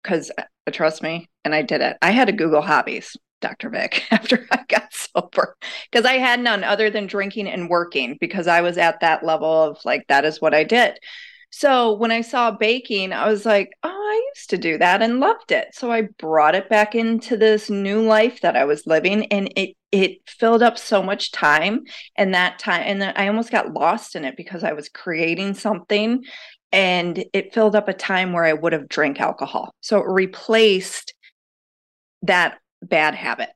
because 0.03 0.31
uh, 0.38 0.43
trust 0.71 1.01
me 1.01 1.29
and 1.45 1.55
i 1.55 1.62
did 1.62 1.79
it 1.79 1.95
i 2.01 2.12
had 2.12 2.25
to 2.25 2.33
google 2.33 2.62
hobbies 2.62 3.15
Dr. 3.41 3.69
Vic 3.69 4.04
after 4.12 4.47
I 4.52 4.63
got 4.67 4.93
sober 4.93 5.56
because 5.91 6.06
I 6.06 6.13
had 6.13 6.39
none 6.39 6.63
other 6.63 6.89
than 6.89 7.08
drinking 7.08 7.47
and 7.47 7.69
working 7.69 8.17
because 8.19 8.47
I 8.47 8.62
was 8.62 8.78
at 8.78 9.00
that 9.02 9.26
level 9.26 9.63
of 9.63 9.80
like, 9.86 10.06
that 10.08 10.26
is 10.26 10.41
what 10.41 10.54
I 10.54 10.63
did. 10.63 10.97
So 11.50 11.93
when 11.93 12.12
I 12.12 12.21
saw 12.21 12.52
baking, 12.52 13.13
I 13.13 13.30
was 13.30 13.45
like, 13.45 13.71
oh, 13.82 13.89
I 13.89 14.32
used 14.36 14.50
to 14.50 14.58
do 14.58 14.78
that 14.80 15.02
and 15.02 15.19
loved 15.19 15.52
it. 15.52 15.69
So 15.73 15.91
I 15.91 16.10
brought 16.19 16.56
it 16.56 16.69
back 16.69 16.93
into 16.93 17.38
this 17.38 17.69
new 17.69 18.02
life 18.02 18.41
that 18.41 18.58
I 18.58 18.65
was 18.65 18.86
living 18.86 19.26
and 19.28 19.52
it 19.56 19.76
it 19.93 20.17
filled 20.28 20.62
up 20.62 20.78
so 20.78 21.02
much 21.02 21.32
time 21.32 21.84
and 22.17 22.34
that 22.34 22.60
time 22.60 22.84
and 22.86 23.02
I 23.02 23.30
almost 23.30 23.52
got 23.52 23.73
lost 23.73 24.17
in 24.17 24.26
it 24.26 24.36
because 24.36 24.65
I 24.65 24.73
was 24.73 24.89
creating 24.89 25.54
something 25.54 26.26
and 26.73 27.23
it 27.32 27.54
filled 27.54 27.76
up 27.76 27.88
a 27.88 27.93
time 27.93 28.34
where 28.34 28.43
I 28.43 28.52
would 28.52 28.73
have 28.73 28.89
drank 28.89 29.21
alcohol. 29.21 29.73
So 29.80 30.00
it 30.00 30.08
replaced 30.08 31.13
that 32.23 32.60
bad 32.81 33.15
habit. 33.15 33.49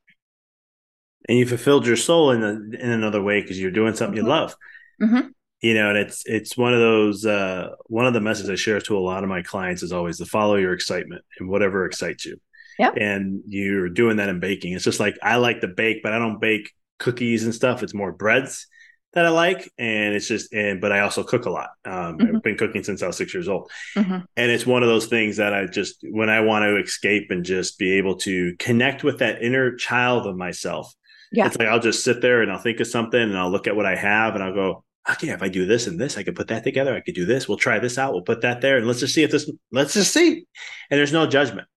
And 1.29 1.38
you 1.38 1.45
fulfilled 1.45 1.86
your 1.86 1.97
soul 1.97 2.31
in 2.31 2.43
a, 2.43 2.49
in 2.49 2.89
another 2.89 3.21
way 3.21 3.41
because 3.41 3.60
you're 3.60 3.71
doing 3.71 3.95
something 3.95 4.17
mm-hmm. 4.17 4.25
you 4.25 4.31
love. 4.31 4.55
Mm-hmm. 5.01 5.27
You 5.62 5.75
know, 5.75 5.89
and 5.89 5.97
it's 5.97 6.23
it's 6.25 6.57
one 6.57 6.73
of 6.73 6.79
those 6.79 7.23
uh, 7.23 7.75
one 7.86 8.07
of 8.07 8.13
the 8.13 8.21
messages 8.21 8.49
I 8.49 8.55
share 8.55 8.81
to 8.81 8.97
a 8.97 8.99
lot 8.99 9.23
of 9.23 9.29
my 9.29 9.43
clients 9.43 9.84
is 9.84 9.91
always 9.91 10.17
to 10.17 10.25
follow 10.25 10.55
your 10.55 10.73
excitement 10.73 11.23
and 11.39 11.49
whatever 11.49 11.86
excites 11.86 12.25
you. 12.25 12.38
Yeah. 12.79 12.91
And 12.97 13.43
you're 13.45 13.89
doing 13.89 14.17
that 14.17 14.29
in 14.29 14.39
baking. 14.39 14.73
It's 14.73 14.84
just 14.84 14.99
like 14.99 15.19
I 15.21 15.36
like 15.36 15.62
to 15.62 15.67
bake, 15.67 16.01
but 16.01 16.13
I 16.13 16.19
don't 16.19 16.41
bake 16.41 16.71
cookies 16.97 17.43
and 17.43 17.53
stuff. 17.53 17.84
It's 17.84 17.93
more 17.93 18.12
breads 18.12 18.65
that 19.13 19.26
I 19.26 19.30
like, 19.30 19.71
and 19.78 20.15
it's 20.15 20.28
just 20.28 20.54
and 20.54 20.80
but 20.80 20.91
I 20.91 21.02
also 21.02 21.24
cook 21.24 21.45
a 21.45 21.50
lot. 21.50 21.69
Um, 21.86 22.17
mm-hmm. 22.17 22.36
I've 22.36 22.43
been 22.43 22.58
cooking 22.58 22.84
since 22.84 23.04
I 23.04 23.08
was 23.08 23.17
six 23.17 23.34
years 23.34 23.47
old, 23.47 23.69
mm-hmm. 23.95 24.19
and 24.38 24.52
it's 24.52 24.65
one 24.65 24.84
of 24.84 24.89
those 24.89 25.08
things 25.08 25.38
that 25.38 25.54
I 25.54 25.65
just 25.65 25.97
when 26.04 26.30
I 26.30 26.41
want 26.41 26.63
to 26.63 26.78
escape 26.78 27.30
and 27.30 27.43
just 27.43 27.78
be 27.78 27.93
able 27.93 28.15
to 28.17 28.56
connect 28.58 29.04
with 29.04 29.19
that 29.19 29.41
inner 29.41 29.76
child 29.76 30.28
of 30.28 30.38
myself. 30.38 30.93
Yeah. 31.32 31.47
It's 31.47 31.58
like 31.58 31.67
I'll 31.67 31.80
just 31.80 32.04
sit 32.04 32.21
there 32.21 32.41
and 32.41 32.52
I'll 32.52 32.60
think 32.60 32.80
of 32.80 32.88
something 32.88 33.21
and 33.21 33.38
I'll 33.38 33.52
look 33.52 33.67
at 33.67 33.76
what 33.76 33.86
I 33.86 33.95
have 33.95 34.36
and 34.36 34.43
I'll 34.43 34.54
go, 34.54 34.84
okay, 35.10 35.30
if 35.30 35.41
I 35.41 35.47
do 35.47 35.65
this 35.65 35.88
and 35.88 36.00
this, 36.00 36.17
I 36.17 36.24
could 36.24 36.36
put 36.36 36.50
that 36.50 36.63
together. 36.63 36.93
I 36.93 37.00
could 37.00 37.15
do 37.15 37.26
this. 37.26 37.47
We'll 37.47 37.58
try 37.58 37.80
this 37.80 37.97
out. 37.97 38.13
We'll 38.13 38.21
put 38.21 38.41
that 38.41 38.60
there 38.60 38.78
and 38.78 38.86
let's 38.86 39.00
just 39.00 39.15
see 39.15 39.24
if 39.24 39.32
this. 39.32 39.50
Let's 39.71 39.93
just 39.93 40.13
see. 40.13 40.45
And 40.89 41.00
there's 41.00 41.13
no 41.13 41.26
judgment, 41.28 41.67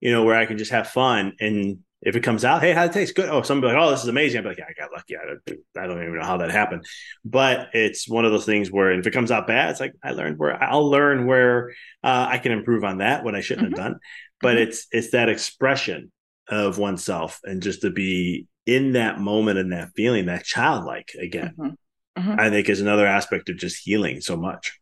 you 0.00 0.10
know, 0.10 0.24
where 0.24 0.36
I 0.36 0.46
can 0.46 0.58
just 0.58 0.72
have 0.72 0.88
fun 0.88 1.34
and 1.38 1.78
if 2.06 2.14
it 2.14 2.22
comes 2.22 2.44
out, 2.44 2.62
hey, 2.62 2.72
how 2.72 2.84
it 2.84 2.92
taste? 2.92 3.16
Good. 3.16 3.28
Oh, 3.28 3.42
somebody 3.42 3.74
like, 3.74 3.82
oh, 3.82 3.90
this 3.90 4.04
is 4.04 4.08
amazing. 4.08 4.38
I'm 4.38 4.46
like, 4.46 4.58
yeah, 4.58 4.66
I 4.68 4.80
got 4.80 4.92
lucky. 4.92 5.16
I 5.16 5.26
don't, 5.26 5.60
I 5.76 5.88
don't 5.88 6.00
even 6.00 6.16
know 6.16 6.24
how 6.24 6.36
that 6.36 6.52
happened. 6.52 6.84
But 7.24 7.70
it's 7.72 8.08
one 8.08 8.24
of 8.24 8.30
those 8.30 8.44
things 8.44 8.70
where 8.70 8.92
if 8.92 9.08
it 9.08 9.10
comes 9.10 9.32
out 9.32 9.48
bad, 9.48 9.70
it's 9.70 9.80
like 9.80 9.92
I 10.04 10.12
learned 10.12 10.38
where 10.38 10.62
I'll 10.62 10.88
learn 10.88 11.26
where 11.26 11.70
uh, 12.04 12.28
I 12.30 12.38
can 12.38 12.52
improve 12.52 12.84
on 12.84 12.98
that 12.98 13.24
what 13.24 13.34
I 13.34 13.40
shouldn't 13.40 13.72
mm-hmm. 13.72 13.82
have 13.82 13.92
done. 13.92 14.00
But 14.40 14.54
mm-hmm. 14.54 14.68
it's 14.68 14.86
it's 14.92 15.10
that 15.10 15.28
expression 15.28 16.12
of 16.48 16.78
oneself 16.78 17.40
and 17.42 17.60
just 17.60 17.82
to 17.82 17.90
be 17.90 18.46
in 18.66 18.92
that 18.92 19.18
moment 19.18 19.58
and 19.58 19.72
that 19.72 19.88
feeling, 19.96 20.26
that 20.26 20.44
childlike 20.44 21.10
again. 21.20 21.54
Mm-hmm. 21.58 22.20
mm-hmm. 22.20 22.40
I 22.40 22.50
think 22.50 22.68
is 22.68 22.80
another 22.80 23.06
aspect 23.08 23.48
of 23.48 23.56
just 23.56 23.82
healing 23.82 24.20
so 24.20 24.36
much. 24.36 24.78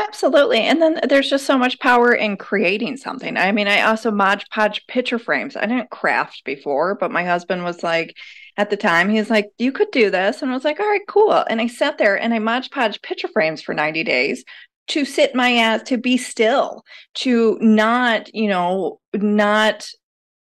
Absolutely. 0.00 0.60
And 0.60 0.80
then 0.80 0.98
there's 1.08 1.28
just 1.28 1.44
so 1.44 1.58
much 1.58 1.78
power 1.78 2.12
in 2.14 2.38
creating 2.38 2.96
something. 2.96 3.36
I 3.36 3.52
mean, 3.52 3.68
I 3.68 3.82
also 3.82 4.10
Mod 4.10 4.42
Podge 4.50 4.86
picture 4.86 5.18
frames. 5.18 5.56
I 5.56 5.66
didn't 5.66 5.90
craft 5.90 6.42
before, 6.44 6.94
but 6.94 7.10
my 7.10 7.22
husband 7.22 7.64
was 7.64 7.82
like, 7.82 8.16
at 8.56 8.70
the 8.70 8.78
time, 8.78 9.10
he's 9.10 9.28
like, 9.28 9.50
you 9.58 9.72
could 9.72 9.90
do 9.90 10.10
this. 10.10 10.40
And 10.40 10.50
I 10.50 10.54
was 10.54 10.64
like, 10.64 10.80
all 10.80 10.88
right, 10.88 11.06
cool. 11.06 11.32
And 11.32 11.60
I 11.60 11.66
sat 11.66 11.98
there 11.98 12.18
and 12.18 12.32
I 12.32 12.38
Mod 12.38 12.70
Podge 12.70 13.02
picture 13.02 13.28
frames 13.28 13.60
for 13.60 13.74
90 13.74 14.02
days 14.04 14.42
to 14.88 15.04
sit 15.04 15.34
my 15.34 15.52
ass, 15.52 15.82
to 15.84 15.98
be 15.98 16.16
still, 16.16 16.82
to 17.16 17.58
not, 17.60 18.34
you 18.34 18.48
know, 18.48 19.00
not 19.12 19.86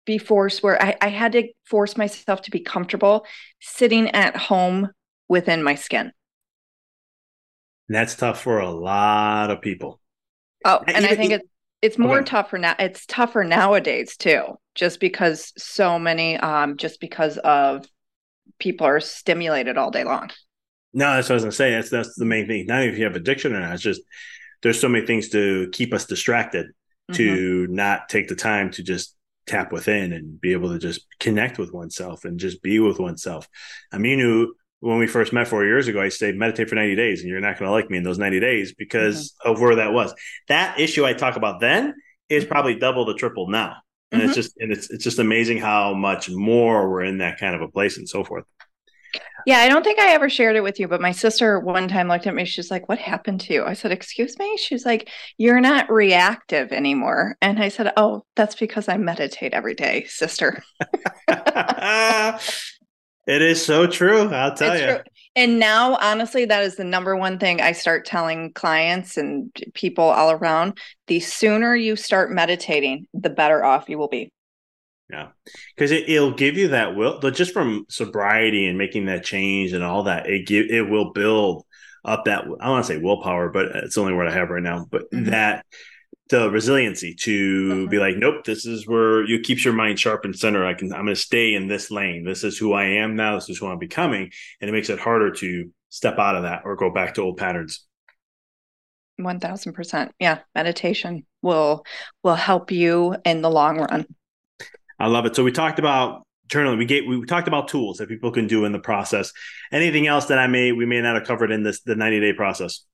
be 0.06 0.20
forced 0.20 0.62
where 0.62 0.82
I, 0.82 0.96
I 1.02 1.10
had 1.10 1.32
to 1.32 1.48
force 1.66 1.98
myself 1.98 2.44
to 2.44 2.52
be 2.52 2.60
comfortable 2.60 3.26
sitting 3.60 4.10
at 4.12 4.38
home 4.38 4.92
within 5.28 5.64
my 5.64 5.76
skin. 5.76 6.12
And 7.90 7.96
that's 7.96 8.16
tough 8.16 8.42
for 8.42 8.60
a 8.60 8.70
lot 8.72 9.52
of 9.52 9.62
people. 9.62 10.00
Oh, 10.66 10.86
and, 10.88 10.94
and 10.94 11.06
I 11.06 11.16
think 11.16 11.32
it's 11.32 11.48
It's 11.82 11.98
more 11.98 12.22
Okay. 12.22 12.24
tougher 12.24 12.58
now. 12.58 12.76
It's 12.80 13.06
tougher 13.06 13.44
nowadays 13.46 14.18
too, 14.18 14.60
just 14.76 15.00
because 15.00 15.54
so 15.58 15.98
many, 16.00 16.38
um, 16.38 16.76
just 16.78 17.00
because 17.00 17.38
of 17.38 17.86
people 18.60 18.88
are 18.88 19.00
stimulated 19.02 19.78
all 19.78 19.92
day 19.92 20.04
long. 20.06 20.32
No, 20.94 21.14
that's 21.14 21.30
what 21.30 21.34
I 21.34 21.36
was 21.36 21.44
gonna 21.44 21.52
say. 21.52 21.72
That's 21.72 21.90
that's 21.90 22.16
the 22.16 22.26
main 22.26 22.48
thing. 22.48 22.66
Not 22.66 22.82
even 22.82 22.94
if 22.94 23.00
you 23.00 23.06
have 23.06 23.16
addiction 23.16 23.54
or 23.54 23.60
not. 23.60 23.74
It's 23.74 23.84
just 23.84 24.02
there's 24.64 24.80
so 24.80 24.90
many 24.90 25.06
things 25.06 25.30
to 25.30 25.70
keep 25.74 25.94
us 25.94 26.06
distracted 26.06 26.68
to 27.14 27.68
Mm-hmm. 27.68 27.70
not 27.70 28.10
take 28.10 28.28
the 28.28 28.36
time 28.36 28.72
to 28.72 28.84
just 28.84 29.16
tap 29.48 29.72
within 29.72 30.14
and 30.14 30.42
be 30.42 30.54
able 30.54 30.70
to 30.72 30.80
just 30.80 31.06
connect 31.20 31.60
with 31.60 31.74
oneself 31.74 32.26
and 32.26 32.40
just 32.40 32.62
be 32.64 32.80
with 32.80 33.00
oneself. 33.00 33.48
I 33.92 33.98
mean, 34.00 34.20
when 34.82 34.98
we 35.00 35.08
first 35.08 35.34
met 35.34 35.48
four 35.48 35.66
years 35.66 35.88
ago, 35.88 36.02
I 36.02 36.10
said 36.10 36.36
meditate 36.36 36.70
for 36.70 36.76
90 36.76 36.96
days, 36.96 37.22
and 37.22 37.30
you're 37.30 37.40
not 37.42 37.58
gonna 37.60 37.72
like 37.72 37.90
me 37.90 37.98
in 37.98 38.04
those 38.04 38.18
90 38.20 38.40
days 38.40 38.74
because 38.74 39.34
Mm-hmm. 39.46 39.52
of 39.52 39.62
where 39.62 39.76
that 39.76 39.94
was. 39.94 40.14
That 40.48 40.80
issue 40.80 41.06
I 41.06 41.14
talk 41.14 41.36
about 41.36 41.60
then 41.62 41.96
is 42.30 42.46
probably 42.46 42.76
double 42.76 43.06
the 43.06 43.16
triple 43.16 43.50
now. 43.50 43.78
And 44.12 44.22
Mhm. 44.22 44.26
it's 44.26 44.36
just 44.36 44.56
and 44.60 44.72
it's 44.72 44.90
it's 44.90 45.04
just 45.04 45.20
amazing 45.20 45.60
how 45.60 45.94
much 45.94 46.30
more 46.30 46.90
we're 46.90 47.04
in 47.04 47.20
that 47.20 47.40
kind 47.40 47.56
of 47.56 47.62
a 47.62 47.68
place 47.68 47.98
and 47.98 48.08
so 48.10 48.24
forth. 48.24 48.46
Yeah, 49.46 49.60
I 49.60 49.70
don't 49.70 49.84
think 49.84 50.00
I 50.00 50.14
ever 50.14 50.30
shared 50.30 50.56
it 50.56 50.62
with 50.62 50.80
you, 50.80 50.88
but 50.88 51.02
my 51.02 51.12
sister 51.12 51.60
one 51.60 51.88
time 51.88 52.08
looked 52.10 52.28
at 52.28 52.36
me. 52.36 52.46
She's 52.46 52.70
like, 52.70 52.88
What 52.90 53.00
happened 53.00 53.42
to 53.42 53.54
you? 53.54 53.64
I 53.66 53.74
said, 53.74 53.92
Excuse 53.92 54.38
me? 54.38 54.58
She's 54.58 54.86
like, 54.86 55.10
You're 55.38 55.62
not 55.62 55.90
reactive 55.92 56.72
anymore. 56.72 57.36
And 57.42 57.58
I 57.60 57.70
said, 57.70 57.92
Oh, 57.98 58.26
that's 58.36 58.56
because 58.56 58.88
I 58.90 58.98
meditate 58.98 59.54
every 59.54 59.74
day, 59.76 60.06
sister. 60.08 60.62
it 63.30 63.42
is 63.42 63.64
so 63.66 63.88
true. 63.88 64.30
I'll 64.30 64.56
tell 64.56 64.74
It's 64.74 64.82
you. 64.82 64.88
true. 64.88 65.04
And 65.36 65.60
now, 65.60 65.96
honestly, 66.02 66.46
that 66.46 66.64
is 66.64 66.76
the 66.76 66.84
number 66.84 67.16
one 67.16 67.40
thing 67.40 67.62
I 67.62 67.72
start 67.72 68.06
telling 68.06 68.52
clients 68.54 69.16
and 69.16 69.52
people 69.74 70.04
all 70.04 70.32
around. 70.32 70.78
The 71.08 71.20
sooner 71.20 71.76
you 71.76 71.96
start 71.96 72.32
meditating, 72.32 73.08
the 73.14 73.30
better 73.30 73.64
off 73.64 73.90
you 73.90 73.98
will 73.98 74.10
be. 74.10 74.32
Yeah, 75.10 75.30
because 75.76 75.92
it, 75.92 76.08
it'll 76.08 76.34
give 76.36 76.56
you 76.56 76.68
that 76.70 76.96
will, 76.96 77.20
but 77.20 77.34
just 77.34 77.52
from 77.54 77.86
sobriety 77.90 78.68
and 78.68 78.78
making 78.78 79.06
that 79.06 79.24
change 79.24 79.74
and 79.74 79.84
all 79.84 80.04
that, 80.04 80.28
it 80.30 80.46
give 80.46 80.68
it 80.70 80.88
will 80.88 81.14
build 81.14 81.66
up 82.06 82.26
that. 82.26 82.44
I 82.62 82.70
want 82.70 82.86
to 82.86 82.94
say 82.94 83.00
willpower, 83.00 83.50
but 83.50 83.68
it's 83.76 83.96
the 83.96 84.02
only 84.02 84.14
word 84.14 84.28
I 84.28 84.34
have 84.34 84.50
right 84.50 84.62
now. 84.62 84.86
But 84.90 85.04
Mhm. 85.12 85.26
that 85.32 85.66
the 86.30 86.50
resiliency 86.50 87.16
to 87.16 87.88
be 87.88 87.98
mm-hmm. 87.98 88.02
like, 88.02 88.16
nope, 88.18 88.46
this 88.46 88.66
is 88.66 88.88
where 88.88 89.26
you 89.26 89.40
keeps 89.40 89.66
your 89.66 89.74
mind 89.74 90.00
sharp 90.00 90.26
and 90.26 90.38
center. 90.38 90.66
I 90.66 90.74
can, 90.76 90.94
I'm 90.94 91.06
going 91.06 91.16
to 91.16 91.22
stay 91.22 91.54
in 91.54 91.68
this 91.68 91.90
lane. 91.90 92.24
This 92.24 92.44
is 92.44 92.58
who 92.58 92.74
I 92.74 92.86
am 92.86 93.16
now. 93.16 93.36
This 93.36 93.50
is 93.50 93.58
who 93.58 93.68
I'm 93.68 93.80
becoming, 93.80 94.32
and 94.62 94.70
it 94.70 94.74
makes 94.74 94.90
it 94.90 95.00
harder 95.00 95.32
to 95.32 95.72
step 95.90 96.20
out 96.20 96.36
of 96.36 96.44
that 96.44 96.62
or 96.66 96.76
go 96.76 96.92
back 96.92 97.16
to 97.16 97.22
old 97.22 97.38
patterns. 97.38 97.86
1000%. 99.20 100.12
Yeah, 100.20 100.40
meditation 100.56 101.26
will 101.42 101.86
will 102.24 102.36
help 102.36 102.72
you 102.72 103.16
in 103.26 103.42
the 103.42 103.50
long 103.50 103.80
run. 103.80 104.06
I 105.00 105.08
love 105.08 105.26
it. 105.26 105.36
So 105.36 105.44
we 105.44 105.52
talked 105.52 105.80
about 105.80 106.26
journaling. 106.48 106.78
We 106.78 106.86
gave 106.86 107.04
we 107.08 107.26
talked 107.26 107.48
about 107.48 107.68
tools 107.68 107.98
that 107.98 108.08
people 108.08 108.32
can 108.32 108.48
do 108.48 108.66
in 108.66 108.72
the 108.72 108.80
process. 108.80 109.34
Anything 109.72 110.08
else 110.08 110.26
that 110.26 110.40
I 110.40 110.48
may 110.48 110.72
we 110.72 110.86
may 110.86 111.02
not 111.02 111.16
have 111.16 111.28
covered 111.28 111.52
in 111.52 111.64
this 111.64 111.82
the 111.82 111.96
90 111.96 112.20
day 112.20 112.34
process? 112.34 112.86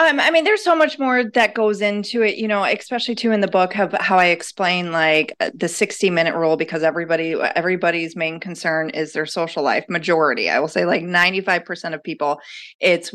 Um, 0.00 0.18
I 0.18 0.30
mean, 0.30 0.44
there's 0.44 0.64
so 0.64 0.74
much 0.74 0.98
more 0.98 1.24
that 1.24 1.52
goes 1.52 1.82
into 1.82 2.22
it, 2.22 2.38
you 2.38 2.48
know, 2.48 2.64
especially 2.64 3.14
too 3.14 3.32
in 3.32 3.42
the 3.42 3.48
book 3.48 3.78
of 3.78 3.92
how 4.00 4.18
I 4.18 4.26
explain 4.26 4.92
like 4.92 5.36
uh, 5.40 5.50
the 5.52 5.68
60 5.68 6.08
minute 6.08 6.34
rule 6.34 6.56
because 6.56 6.82
everybody 6.82 7.34
everybody's 7.34 8.16
main 8.16 8.40
concern 8.40 8.88
is 8.90 9.12
their 9.12 9.26
social 9.26 9.62
life. 9.62 9.84
Majority, 9.90 10.48
I 10.48 10.58
will 10.58 10.68
say, 10.68 10.86
like 10.86 11.02
95% 11.02 11.92
of 11.92 12.02
people, 12.02 12.40
it's 12.80 13.12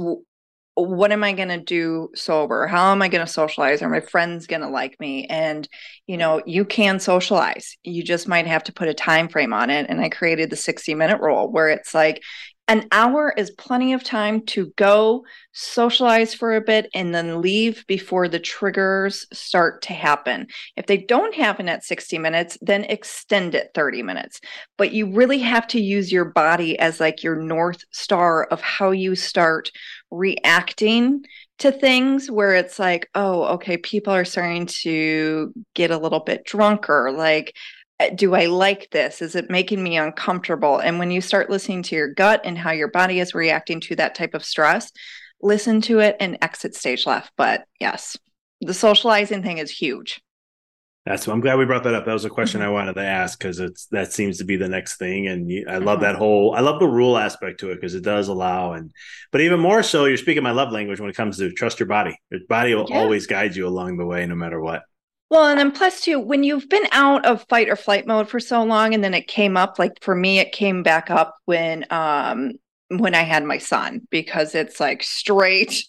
what 0.75 1.11
am 1.11 1.23
I 1.23 1.31
going 1.31 1.49
to 1.49 1.59
do 1.59 2.09
sober? 2.13 2.67
How 2.67 2.91
am 2.91 3.01
I 3.01 3.07
going 3.07 3.25
to 3.25 3.31
socialize? 3.31 3.81
Are 3.81 3.89
my 3.89 4.01
friends 4.01 4.45
going 4.45 4.61
to 4.61 4.69
like 4.69 4.99
me? 4.99 5.25
And 5.25 5.67
you 6.05 6.17
know, 6.17 6.43
you 6.45 6.65
can 6.65 6.99
socialize. 6.99 7.77
You 7.83 8.03
just 8.03 8.27
might 8.27 8.45
have 8.45 8.63
to 8.65 8.73
put 8.73 8.89
a 8.89 8.93
time 8.93 9.27
frame 9.27 9.53
on 9.53 9.71
it. 9.71 9.87
And 9.89 9.99
I 10.01 10.09
created 10.09 10.51
the 10.51 10.55
60 10.55 10.93
minute 10.93 11.19
rule 11.19 11.51
where 11.51 11.69
it's 11.69 11.95
like 11.95 12.21
an 12.67 12.87
hour 12.91 13.31
is 13.37 13.51
plenty 13.51 13.93
of 13.93 14.03
time 14.03 14.41
to 14.47 14.73
go 14.75 15.23
socialize 15.51 16.33
for 16.33 16.55
a 16.55 16.61
bit 16.61 16.89
and 16.95 17.13
then 17.13 17.41
leave 17.41 17.85
before 17.87 18.27
the 18.27 18.39
triggers 18.39 19.27
start 19.31 19.83
to 19.83 19.93
happen. 19.93 20.47
If 20.75 20.87
they 20.87 20.97
don't 20.97 21.35
happen 21.35 21.69
at 21.69 21.83
60 21.83 22.17
minutes, 22.17 22.57
then 22.61 22.83
extend 22.85 23.53
it 23.53 23.69
30 23.75 24.01
minutes. 24.01 24.41
But 24.77 24.93
you 24.93 25.13
really 25.13 25.39
have 25.39 25.67
to 25.67 25.79
use 25.79 26.11
your 26.11 26.25
body 26.25 26.77
as 26.79 26.99
like 26.99 27.21
your 27.21 27.35
north 27.35 27.83
star 27.91 28.45
of 28.45 28.61
how 28.61 28.91
you 28.91 29.15
start 29.15 29.69
reacting 30.09 31.23
to 31.59 31.71
things 31.71 32.31
where 32.31 32.55
it's 32.55 32.79
like, 32.79 33.09
oh, 33.13 33.43
okay, 33.43 33.77
people 33.77 34.13
are 34.13 34.25
starting 34.25 34.65
to 34.65 35.53
get 35.75 35.91
a 35.91 35.97
little 35.97 36.19
bit 36.19 36.45
drunker. 36.45 37.11
Like, 37.11 37.55
do 38.15 38.35
I 38.35 38.47
like 38.47 38.89
this? 38.91 39.21
Is 39.21 39.35
it 39.35 39.49
making 39.49 39.81
me 39.81 39.97
uncomfortable? 39.97 40.79
And 40.79 40.99
when 40.99 41.11
you 41.11 41.21
start 41.21 41.49
listening 41.49 41.83
to 41.83 41.95
your 41.95 42.13
gut 42.13 42.41
and 42.43 42.57
how 42.57 42.71
your 42.71 42.89
body 42.89 43.19
is 43.19 43.33
reacting 43.33 43.79
to 43.81 43.95
that 43.95 44.15
type 44.15 44.33
of 44.33 44.43
stress, 44.43 44.91
listen 45.41 45.81
to 45.81 45.99
it 45.99 46.17
and 46.19 46.37
exit 46.41 46.75
stage 46.75 47.05
left. 47.05 47.31
But 47.37 47.63
yes, 47.79 48.17
the 48.61 48.73
socializing 48.73 49.43
thing 49.43 49.59
is 49.59 49.71
huge. 49.71 50.21
That's 51.05 51.27
I'm 51.27 51.39
glad 51.39 51.59
we 51.59 51.65
brought 51.65 51.83
that 51.83 51.93
up. 51.93 52.05
That 52.05 52.13
was 52.13 52.25
a 52.25 52.31
question 52.31 52.61
Mhm. 52.61 52.63
I 52.65 52.69
wanted 52.69 52.93
to 52.95 53.05
ask 53.05 53.37
because 53.37 53.59
it's 53.59 53.85
that 53.87 54.11
seems 54.11 54.39
to 54.39 54.43
be 54.43 54.55
the 54.55 54.67
next 54.67 54.97
thing, 54.97 55.27
and 55.27 55.47
you, 55.47 55.63
I 55.69 55.77
love 55.77 55.99
Mhm. 55.99 56.01
that 56.01 56.15
whole. 56.15 56.55
I 56.55 56.61
love 56.61 56.79
the 56.79 56.87
rule 56.87 57.15
aspect 57.15 57.59
to 57.59 57.69
it 57.71 57.75
because 57.75 57.93
it 57.93 58.03
does 58.03 58.27
allow, 58.27 58.73
and 58.73 58.91
but 59.31 59.41
even 59.41 59.59
more 59.59 59.83
so, 59.83 60.05
you're 60.05 60.17
speaking 60.17 60.41
my 60.41 60.49
love 60.49 60.71
language 60.71 60.99
when 60.99 61.09
it 61.11 61.15
comes 61.15 61.37
to 61.37 61.51
trust 61.51 61.79
your 61.79 61.85
body. 61.87 62.17
Your 62.31 62.41
body 62.49 62.73
will 62.73 62.87
Yeah. 62.89 62.97
always 62.97 63.27
guide 63.27 63.55
you 63.55 63.67
along 63.67 63.97
the 63.97 64.05
way, 64.05 64.25
no 64.25 64.33
matter 64.33 64.59
what. 64.59 64.81
Well, 65.29 65.47
and 65.47 65.59
then 65.59 65.71
plus 65.71 66.01
two, 66.01 66.19
when 66.19 66.43
you've 66.43 66.69
been 66.69 66.85
out 66.91 67.25
of 67.25 67.45
fight 67.49 67.69
or 67.69 67.75
flight 67.75 68.05
mode 68.05 68.29
for 68.29 68.39
so 68.39 68.63
long, 68.63 68.93
and 68.93 69.03
then 69.03 69.13
it 69.13 69.27
came 69.27 69.57
up, 69.57 69.79
like 69.79 70.01
for 70.01 70.15
me, 70.15 70.39
it 70.39 70.51
came 70.51 70.83
back 70.83 71.09
up 71.09 71.35
when 71.45 71.85
um 71.89 72.53
when 72.89 73.15
I 73.15 73.23
had 73.23 73.43
my 73.43 73.57
son 73.57 74.07
because 74.11 74.53
it's 74.53 74.79
like 74.79 75.01
straight 75.01 75.83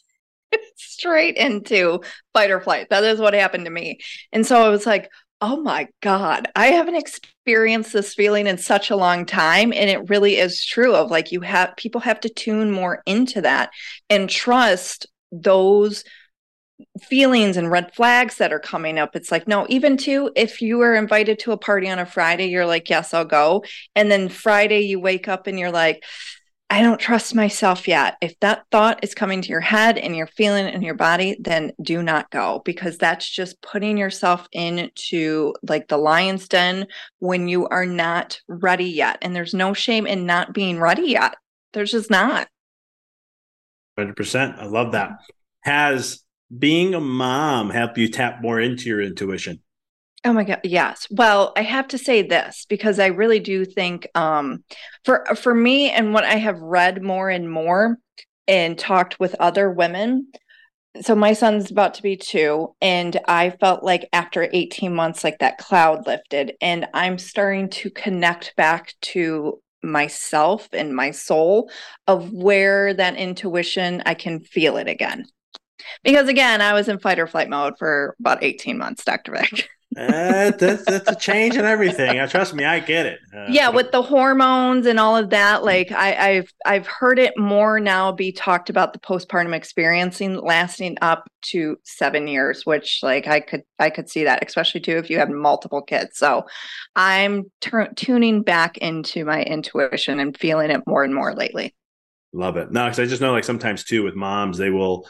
straight 0.77 1.37
into 1.37 2.01
fight 2.33 2.51
or 2.51 2.61
flight. 2.61 2.89
That 2.91 3.05
is 3.05 3.21
what 3.21 3.35
happened 3.35 3.67
to 3.67 3.71
me. 3.71 3.99
And 4.33 4.47
so 4.47 4.63
I 4.65 4.71
was 4.71 4.87
like, 4.87 5.11
oh 5.41 5.61
my 5.61 5.89
God, 6.01 6.49
I 6.57 6.69
haven't 6.69 6.97
experienced 6.97 7.93
this 7.93 8.15
feeling 8.15 8.47
in 8.47 8.57
such 8.57 8.91
a 8.91 8.97
long 8.97 9.27
time. 9.27 9.73
And 9.73 9.91
it 9.91 10.09
really 10.09 10.39
is 10.39 10.65
true 10.65 10.95
of 10.95 11.11
like 11.11 11.31
you 11.31 11.41
have 11.43 11.77
people 11.77 12.01
have 12.01 12.21
to 12.21 12.31
tune 12.31 12.71
more 12.71 13.03
into 13.07 13.43
that 13.43 13.71
and 14.09 14.31
trust 14.31 15.07
those 15.31 16.05
feelings 17.03 17.57
and 17.57 17.71
red 17.71 17.95
flags 17.95 18.37
that 18.37 18.53
are 18.53 18.59
coming 18.59 18.99
up. 18.99 19.17
It's 19.17 19.31
like, 19.31 19.49
no, 19.49 19.67
even 19.69 19.97
too, 19.97 20.31
if 20.37 20.61
you 20.61 20.81
are 20.81 20.95
invited 20.95 21.39
to 21.41 21.53
a 21.53 21.57
party 21.57 21.89
on 21.89 21.99
a 21.99 22.07
Friday, 22.07 22.47
you're 22.47 22.67
like, 22.67 22.91
yes, 22.91 23.15
I'll 23.15 23.25
go. 23.25 23.65
And 23.95 24.11
then 24.11 24.29
Friday 24.29 24.81
you 24.81 25.01
wake 25.01 25.29
up 25.29 25.47
and 25.47 25.59
you're 25.59 25.71
like, 25.71 26.05
I 26.69 26.83
don't 26.83 26.99
trust 26.99 27.35
myself 27.35 27.87
yet. 27.87 28.17
If 28.21 28.39
that 28.41 28.65
thought 28.73 28.99
is 29.05 29.15
coming 29.15 29.41
to 29.41 29.49
your 29.49 29.61
head 29.61 29.99
and 29.99 30.17
you're 30.17 30.27
feeling 30.27 30.67
in 30.67 30.83
your 30.83 30.97
body, 30.97 31.37
then 31.39 31.71
do 31.81 32.03
not 32.03 32.29
go 32.31 32.61
because 32.65 32.99
that's 32.99 33.29
just 33.29 33.63
putting 33.63 33.97
yourself 33.97 34.49
into 34.51 35.55
like 35.63 35.87
the 35.87 35.97
lion's 35.97 36.49
den 36.49 36.89
when 37.21 37.47
you 37.47 37.69
are 37.69 37.87
not 37.87 38.41
ready 38.49 38.87
yet. 38.87 39.19
And 39.23 39.35
there's 39.35 39.55
no 39.55 39.75
shame 39.75 40.09
in 40.09 40.27
not 40.27 40.53
being 40.53 40.81
ready 40.81 41.11
yet. 41.11 41.37
There's 41.73 41.93
just 41.93 42.11
not. 42.11 42.49
Hundred 43.97 44.17
percent. 44.17 44.57
I 44.59 44.67
love 44.67 44.93
that. 44.93 45.13
Has 45.61 46.25
being 46.57 46.95
a 46.95 47.01
mom 47.01 47.71
help 47.71 47.99
you 47.99 48.09
tap 48.09 48.41
more 48.43 48.61
into 48.61 48.89
your 48.89 49.01
intuition? 49.01 49.61
Oh 50.25 50.33
my 50.33 50.45
god, 50.45 50.61
yes. 50.65 51.07
Well, 51.11 51.53
I 51.57 51.63
have 51.63 51.89
to 51.89 51.99
say 51.99 52.23
this 52.23 52.67
because 52.69 52.99
I 52.99 53.07
really 53.07 53.39
do 53.39 53.65
think 53.65 54.09
um 54.15 54.65
for 55.05 55.25
for 55.37 55.55
me 55.55 55.91
and 55.91 56.13
what 56.13 56.25
I 56.25 56.37
have 56.37 56.59
read 56.61 57.03
more 57.03 57.31
and 57.31 57.51
more 57.51 57.99
and 58.49 58.79
talked 58.79 59.21
with 59.21 59.35
other 59.37 59.71
women. 59.71 60.29
So 61.03 61.15
my 61.15 61.35
son's 61.35 61.71
about 61.71 61.95
to 61.95 62.03
be 62.03 62.17
2 62.17 62.75
and 62.81 63.21
I 63.29 63.51
felt 63.51 63.85
like 63.85 64.09
after 64.13 64.49
18 64.53 64.95
months 64.95 65.23
like 65.23 65.39
that 65.41 65.59
cloud 65.59 66.07
lifted 66.07 66.55
and 66.61 66.87
I'm 66.95 67.19
starting 67.19 67.69
to 67.71 67.91
connect 67.91 68.57
back 68.57 68.95
to 69.03 69.61
myself 69.83 70.69
and 70.73 70.97
my 70.97 71.11
soul 71.11 71.71
of 72.07 72.33
where 72.33 72.95
that 72.95 73.17
intuition 73.17 74.03
I 74.07 74.15
can 74.15 74.41
feel 74.41 74.77
it 74.79 74.89
again. 74.89 75.27
Because 76.05 76.29
again, 76.29 76.61
I 76.61 76.73
was 76.73 76.89
in 76.89 76.99
fight 76.99 77.19
or 77.19 77.27
flight 77.27 77.49
mode 77.49 77.75
for 77.79 78.17
about 78.21 78.43
18 78.43 78.79
months, 78.79 79.05
Dr. 79.05 79.33
Vic. 79.33 79.69
uh, 79.97 80.51
that's, 80.51 80.85
that's 80.85 81.09
a 81.09 81.15
change 81.15 81.57
in 81.57 81.65
everything. 81.65 82.19
Uh, 82.19 82.27
trust 82.27 82.55
me, 82.55 82.65
I 82.65 82.81
get 82.81 83.07
it. 83.07 83.21
Uh, 83.35 83.47
yeah 83.49 83.69
with 83.69 83.93
the 83.93 84.03
hormones 84.03 84.87
and 84.87 84.99
all 84.99 85.17
of 85.17 85.31
that 85.31 85.63
like 85.63 85.93
I, 85.93 86.17
i've 86.17 86.53
i've 86.65 86.87
heard 86.87 87.19
it 87.19 87.39
more 87.39 87.79
now 87.79 88.13
be 88.13 88.33
talked 88.33 88.71
about 88.71 88.93
the 88.93 88.99
postpartum 88.99 89.55
experiencing 89.55 90.41
lasting 90.41 90.97
up 91.01 91.29
to 91.53 91.77
seven 91.85 92.27
years 92.27 92.67
which 92.67 93.01
like 93.03 93.27
i 93.27 93.41
could 93.41 93.63
i 93.79 93.91
could 93.91 94.09
see 94.09 94.25
that 94.25 94.45
especially 94.47 94.81
too 94.81 94.97
if 94.97 95.11
you 95.11 95.19
have 95.19 95.31
multiple 95.31 95.83
kids 95.83 96.19
so 96.19 96.45
i'm 96.97 97.45
tuning 97.95 98.43
back 98.43 98.79
into 98.79 99.25
my 99.25 99.43
intuition 99.43 100.19
and 100.19 100.37
feeling 100.37 100.71
it 100.71 100.83
more 100.87 101.05
and 101.05 101.15
more 101.15 101.35
lately 101.35 101.75
Love 102.33 102.59
it. 102.59 102.71
No, 102.71 102.85
because 102.85 102.99
I 103.01 103.07
just 103.07 103.23
know 103.23 103.33
like 103.33 103.45
sometimes 103.45 103.83
too 103.83 104.03
with 104.03 104.15
moms, 104.15 104.59
they 104.59 104.69
will 104.69 105.09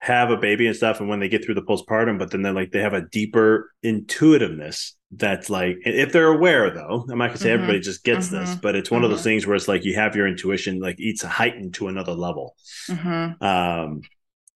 have 0.00 0.30
a 0.30 0.36
baby 0.36 0.66
and 0.66 0.76
stuff 0.76 1.00
and 1.00 1.08
when 1.08 1.20
they 1.20 1.28
get 1.28 1.44
through 1.44 1.54
the 1.54 1.62
postpartum 1.62 2.18
but 2.18 2.30
then 2.30 2.42
they're 2.42 2.52
like 2.52 2.70
they 2.70 2.80
have 2.80 2.92
a 2.92 3.08
deeper 3.08 3.72
intuitiveness 3.82 4.94
that's 5.12 5.48
like 5.48 5.78
if 5.84 6.12
they're 6.12 6.32
aware 6.32 6.70
though 6.70 7.06
i'm 7.10 7.18
not 7.18 7.28
gonna 7.28 7.38
say 7.38 7.48
mm-hmm. 7.48 7.54
everybody 7.54 7.80
just 7.80 8.04
gets 8.04 8.26
mm-hmm. 8.26 8.44
this 8.44 8.54
but 8.56 8.76
it's 8.76 8.90
one 8.90 8.98
mm-hmm. 8.98 9.04
of 9.04 9.10
those 9.10 9.20
mm-hmm. 9.20 9.30
things 9.30 9.46
where 9.46 9.56
it's 9.56 9.68
like 9.68 9.84
you 9.84 9.94
have 9.94 10.14
your 10.14 10.26
intuition 10.26 10.80
like 10.80 10.96
it's 10.98 11.22
heightened 11.22 11.72
to 11.72 11.88
another 11.88 12.12
level 12.12 12.54
mm-hmm. 12.88 13.42
um 13.42 14.02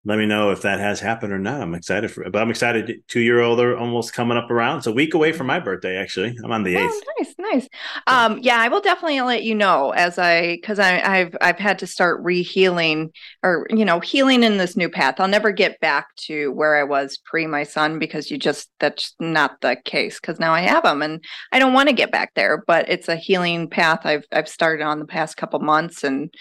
let 0.07 0.17
me 0.17 0.25
know 0.25 0.51
if 0.51 0.63
that 0.63 0.81
has 0.81 0.99
happened 0.99 1.31
or 1.31 1.39
not. 1.39 1.61
I'm 1.61 1.75
excited 1.75 2.11
for 2.11 2.23
it, 2.23 2.33
but 2.33 2.41
I'm 2.41 2.49
excited. 2.49 3.03
Two 3.07 3.21
year 3.21 3.41
old 3.41 3.61
are 3.61 3.77
almost 3.77 4.15
coming 4.15 4.39
up 4.39 4.51
around. 4.51 4.79
It's 4.79 4.87
a 4.87 4.93
week 4.93 5.13
away 5.13 5.33
from 5.33 5.47
my 5.47 5.61
birthday. 5.61 5.99
Actually, 5.99 6.35
I'm 6.43 6.51
on 6.51 6.63
the 6.63 6.79
oh, 6.79 6.81
eighth. 6.81 6.93
Oh, 6.95 7.13
nice, 7.19 7.35
nice. 7.39 7.69
Um, 8.07 8.39
yeah, 8.41 8.59
I 8.59 8.69
will 8.69 8.81
definitely 8.81 9.21
let 9.21 9.43
you 9.43 9.55
know 9.55 9.91
as 9.91 10.19
I 10.19 10.57
because 10.57 10.79
I, 10.79 11.01
I've 11.01 11.37
I've 11.43 11.59
had 11.59 11.79
to 11.81 11.87
start 11.87 12.23
re 12.23 12.43
healing 12.43 13.13
or 13.43 13.67
you 13.69 13.85
know 13.85 14.01
healing 14.01 14.43
in 14.43 14.57
this 14.57 14.75
new 14.75 14.89
path. 14.89 15.21
I'll 15.21 15.29
never 15.29 15.53
get 15.53 15.79
back 15.81 16.07
to 16.21 16.51
where 16.53 16.77
I 16.77 16.85
was 16.85 17.19
pre 17.19 17.47
my 17.47 17.65
son 17.65 17.99
because 17.99 18.31
you 18.31 18.39
just 18.39 18.71
that's 18.81 19.15
not 19.21 19.61
the 19.61 19.77
case 19.85 20.19
because 20.19 20.41
now 20.41 20.55
I 20.55 20.61
have 20.61 20.85
him 20.85 21.03
and 21.03 21.23
I 21.53 21.59
don't 21.59 21.75
want 21.75 21.91
to 21.91 21.95
get 21.95 22.11
back 22.11 22.33
there. 22.35 22.65
But 22.67 22.89
it's 22.89 23.09
a 23.09 23.17
healing 23.17 23.69
path 23.69 24.07
I've 24.07 24.25
I've 24.33 24.49
started 24.49 24.83
on 24.83 24.99
the 24.99 25.05
past 25.05 25.37
couple 25.37 25.61
months 25.61 26.05
and 26.05 26.33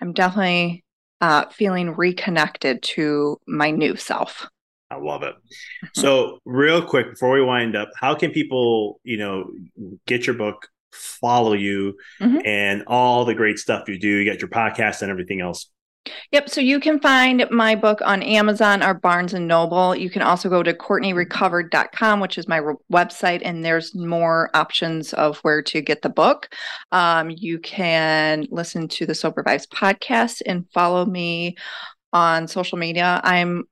I'm 0.00 0.12
definitely 0.12 0.84
uh, 1.20 1.46
feeling 1.50 1.94
reconnected 1.94 2.82
to 2.82 3.40
my 3.46 3.70
new 3.70 3.96
self. 3.96 4.46
I 4.90 4.96
love 4.96 5.22
it. 5.22 5.34
Mm-hmm. 5.34 6.00
So, 6.00 6.38
real 6.44 6.82
quick 6.82 7.10
before 7.10 7.32
we 7.32 7.42
wind 7.42 7.76
up, 7.76 7.90
how 7.96 8.14
can 8.14 8.30
people, 8.30 9.00
you 9.04 9.18
know, 9.18 9.50
get 10.06 10.26
your 10.26 10.34
book, 10.34 10.68
follow 10.92 11.52
you, 11.52 11.96
mm-hmm. 12.20 12.38
and 12.44 12.84
all 12.86 13.24
the 13.24 13.34
great 13.34 13.58
stuff 13.58 13.88
you 13.88 13.98
do? 13.98 14.08
You 14.08 14.30
got 14.30 14.40
your 14.40 14.48
podcast 14.48 15.02
and 15.02 15.10
everything 15.10 15.40
else. 15.40 15.70
Yep. 16.32 16.48
So 16.48 16.60
you 16.60 16.80
can 16.80 17.00
find 17.00 17.46
my 17.50 17.74
book 17.74 18.00
on 18.04 18.22
Amazon 18.22 18.82
or 18.82 18.94
Barnes 18.94 19.34
and 19.34 19.46
Noble. 19.46 19.94
You 19.94 20.10
can 20.10 20.22
also 20.22 20.48
go 20.48 20.62
to 20.62 20.74
CourtneyRecovered.com, 20.74 22.20
which 22.20 22.38
is 22.38 22.48
my 22.48 22.58
re- 22.58 22.74
website, 22.92 23.42
and 23.44 23.64
there's 23.64 23.94
more 23.94 24.50
options 24.54 25.12
of 25.14 25.38
where 25.38 25.62
to 25.62 25.80
get 25.80 26.02
the 26.02 26.08
book. 26.08 26.48
Um, 26.92 27.30
you 27.30 27.58
can 27.58 28.46
listen 28.50 28.88
to 28.88 29.06
the 29.06 29.14
Sober 29.14 29.42
Vibes 29.42 29.68
podcast 29.68 30.42
and 30.46 30.68
follow 30.72 31.04
me 31.04 31.56
on 32.12 32.48
social 32.48 32.78
media. 32.78 33.20
I'm 33.24 33.64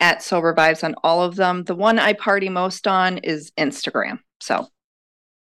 at 0.00 0.22
Sober 0.22 0.54
Vibes 0.54 0.82
on 0.82 0.94
all 1.04 1.22
of 1.22 1.36
them. 1.36 1.64
The 1.64 1.74
one 1.74 1.98
I 1.98 2.14
party 2.14 2.48
most 2.48 2.86
on 2.86 3.18
is 3.18 3.52
Instagram. 3.58 4.20
So 4.40 4.66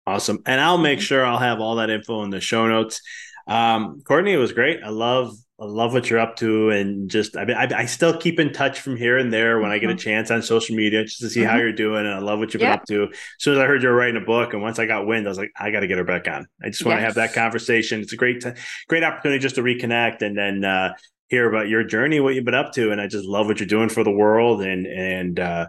awesome. 0.06 0.42
And 0.46 0.60
I'll 0.60 0.78
make 0.78 0.98
mm-hmm. 0.98 1.04
sure 1.04 1.24
I'll 1.24 1.38
have 1.38 1.60
all 1.60 1.76
that 1.76 1.90
info 1.90 2.22
in 2.22 2.30
the 2.30 2.40
show 2.40 2.66
notes. 2.66 3.00
Um, 3.46 4.02
Courtney, 4.06 4.32
it 4.32 4.38
was 4.38 4.52
great. 4.52 4.80
I 4.84 4.88
love 4.90 5.34
I 5.60 5.66
love 5.66 5.92
what 5.92 6.08
you're 6.08 6.18
up 6.18 6.36
to, 6.36 6.70
and 6.70 7.10
just 7.10 7.36
I 7.36 7.44
mean, 7.44 7.56
I, 7.56 7.68
I, 7.80 7.84
still 7.84 8.16
keep 8.16 8.40
in 8.40 8.52
touch 8.52 8.80
from 8.80 8.96
here 8.96 9.18
and 9.18 9.30
there 9.30 9.58
when 9.58 9.66
mm-hmm. 9.66 9.72
I 9.72 9.78
get 9.78 9.90
a 9.90 9.92
mm-hmm. 9.92 9.98
chance 9.98 10.30
on 10.30 10.40
social 10.40 10.74
media 10.74 11.04
just 11.04 11.20
to 11.20 11.28
see 11.28 11.40
mm-hmm. 11.40 11.50
how 11.50 11.58
you're 11.58 11.72
doing. 11.72 12.06
And 12.06 12.14
I 12.14 12.18
love 12.18 12.38
what 12.38 12.54
you've 12.54 12.60
been 12.60 12.70
up 12.70 12.86
to. 12.86 13.04
As 13.04 13.18
soon 13.38 13.54
as 13.54 13.60
I 13.60 13.66
heard 13.66 13.82
you 13.82 13.90
were 13.90 13.94
writing 13.94 14.20
a 14.20 14.24
book, 14.24 14.54
and 14.54 14.62
once 14.62 14.78
I 14.78 14.86
got 14.86 15.06
wind, 15.06 15.26
I 15.26 15.28
was 15.28 15.36
like, 15.36 15.52
I 15.58 15.70
got 15.70 15.80
to 15.80 15.86
get 15.86 15.98
her 15.98 16.04
back 16.04 16.28
on. 16.28 16.46
I 16.64 16.70
just 16.70 16.84
want 16.84 16.96
to 16.96 17.02
yes. 17.02 17.08
have 17.08 17.14
that 17.16 17.34
conversation. 17.34 18.00
It's 18.00 18.14
a 18.14 18.16
great, 18.16 18.40
t- 18.40 18.52
great 18.88 19.04
opportunity 19.04 19.38
just 19.38 19.56
to 19.56 19.62
reconnect 19.62 20.22
and 20.22 20.36
then 20.36 20.64
uh, 20.64 20.94
hear 21.30 21.48
about 21.48 21.68
your 21.68 21.84
journey, 21.84 22.20
what 22.20 22.34
you've 22.34 22.44
been 22.44 22.54
up 22.54 22.72
to, 22.72 22.90
and 22.90 23.00
I 23.00 23.06
just 23.06 23.24
love 23.24 23.46
what 23.46 23.60
you're 23.60 23.66
doing 23.66 23.88
for 23.88 24.04
the 24.04 24.10
world, 24.10 24.62
and 24.62 24.86
and 24.86 25.40
uh, 25.40 25.66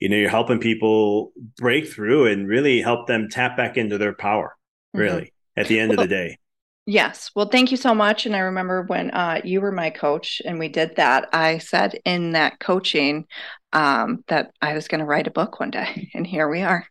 you 0.00 0.08
know, 0.08 0.16
you're 0.16 0.28
helping 0.28 0.58
people 0.58 1.32
break 1.56 1.88
through 1.88 2.26
and 2.26 2.48
really 2.48 2.80
help 2.80 3.06
them 3.06 3.28
tap 3.30 3.56
back 3.56 3.76
into 3.76 3.96
their 3.96 4.12
power. 4.12 4.56
Mm-hmm. 4.94 5.00
Really, 5.00 5.22
mm-hmm. 5.22 5.60
at 5.60 5.68
the 5.68 5.80
end 5.80 5.90
well, 5.90 6.00
of 6.00 6.08
the 6.08 6.14
day. 6.14 6.38
Yes. 6.86 7.30
Well, 7.34 7.48
thank 7.48 7.70
you 7.70 7.78
so 7.78 7.94
much. 7.94 8.26
And 8.26 8.36
I 8.36 8.40
remember 8.40 8.82
when 8.82 9.10
uh, 9.10 9.40
you 9.42 9.62
were 9.62 9.72
my 9.72 9.88
coach 9.88 10.42
and 10.44 10.58
we 10.58 10.68
did 10.68 10.96
that, 10.96 11.28
I 11.32 11.58
said 11.58 11.98
in 12.04 12.32
that 12.32 12.60
coaching 12.60 13.26
um, 13.72 14.22
that 14.28 14.52
I 14.60 14.74
was 14.74 14.86
going 14.86 14.98
to 14.98 15.06
write 15.06 15.26
a 15.26 15.30
book 15.30 15.60
one 15.60 15.70
day. 15.70 16.10
And 16.14 16.26
here 16.26 16.48
we 16.48 16.60
are. 16.62 16.86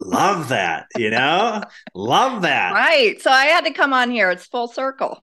Love 0.00 0.50
that. 0.50 0.86
You 0.96 1.10
know, 1.10 1.62
love 1.94 2.42
that. 2.42 2.72
Right. 2.72 3.20
So 3.22 3.30
I 3.30 3.46
had 3.46 3.64
to 3.64 3.72
come 3.72 3.94
on 3.94 4.10
here. 4.10 4.30
It's 4.30 4.46
full 4.46 4.68
circle. 4.68 5.22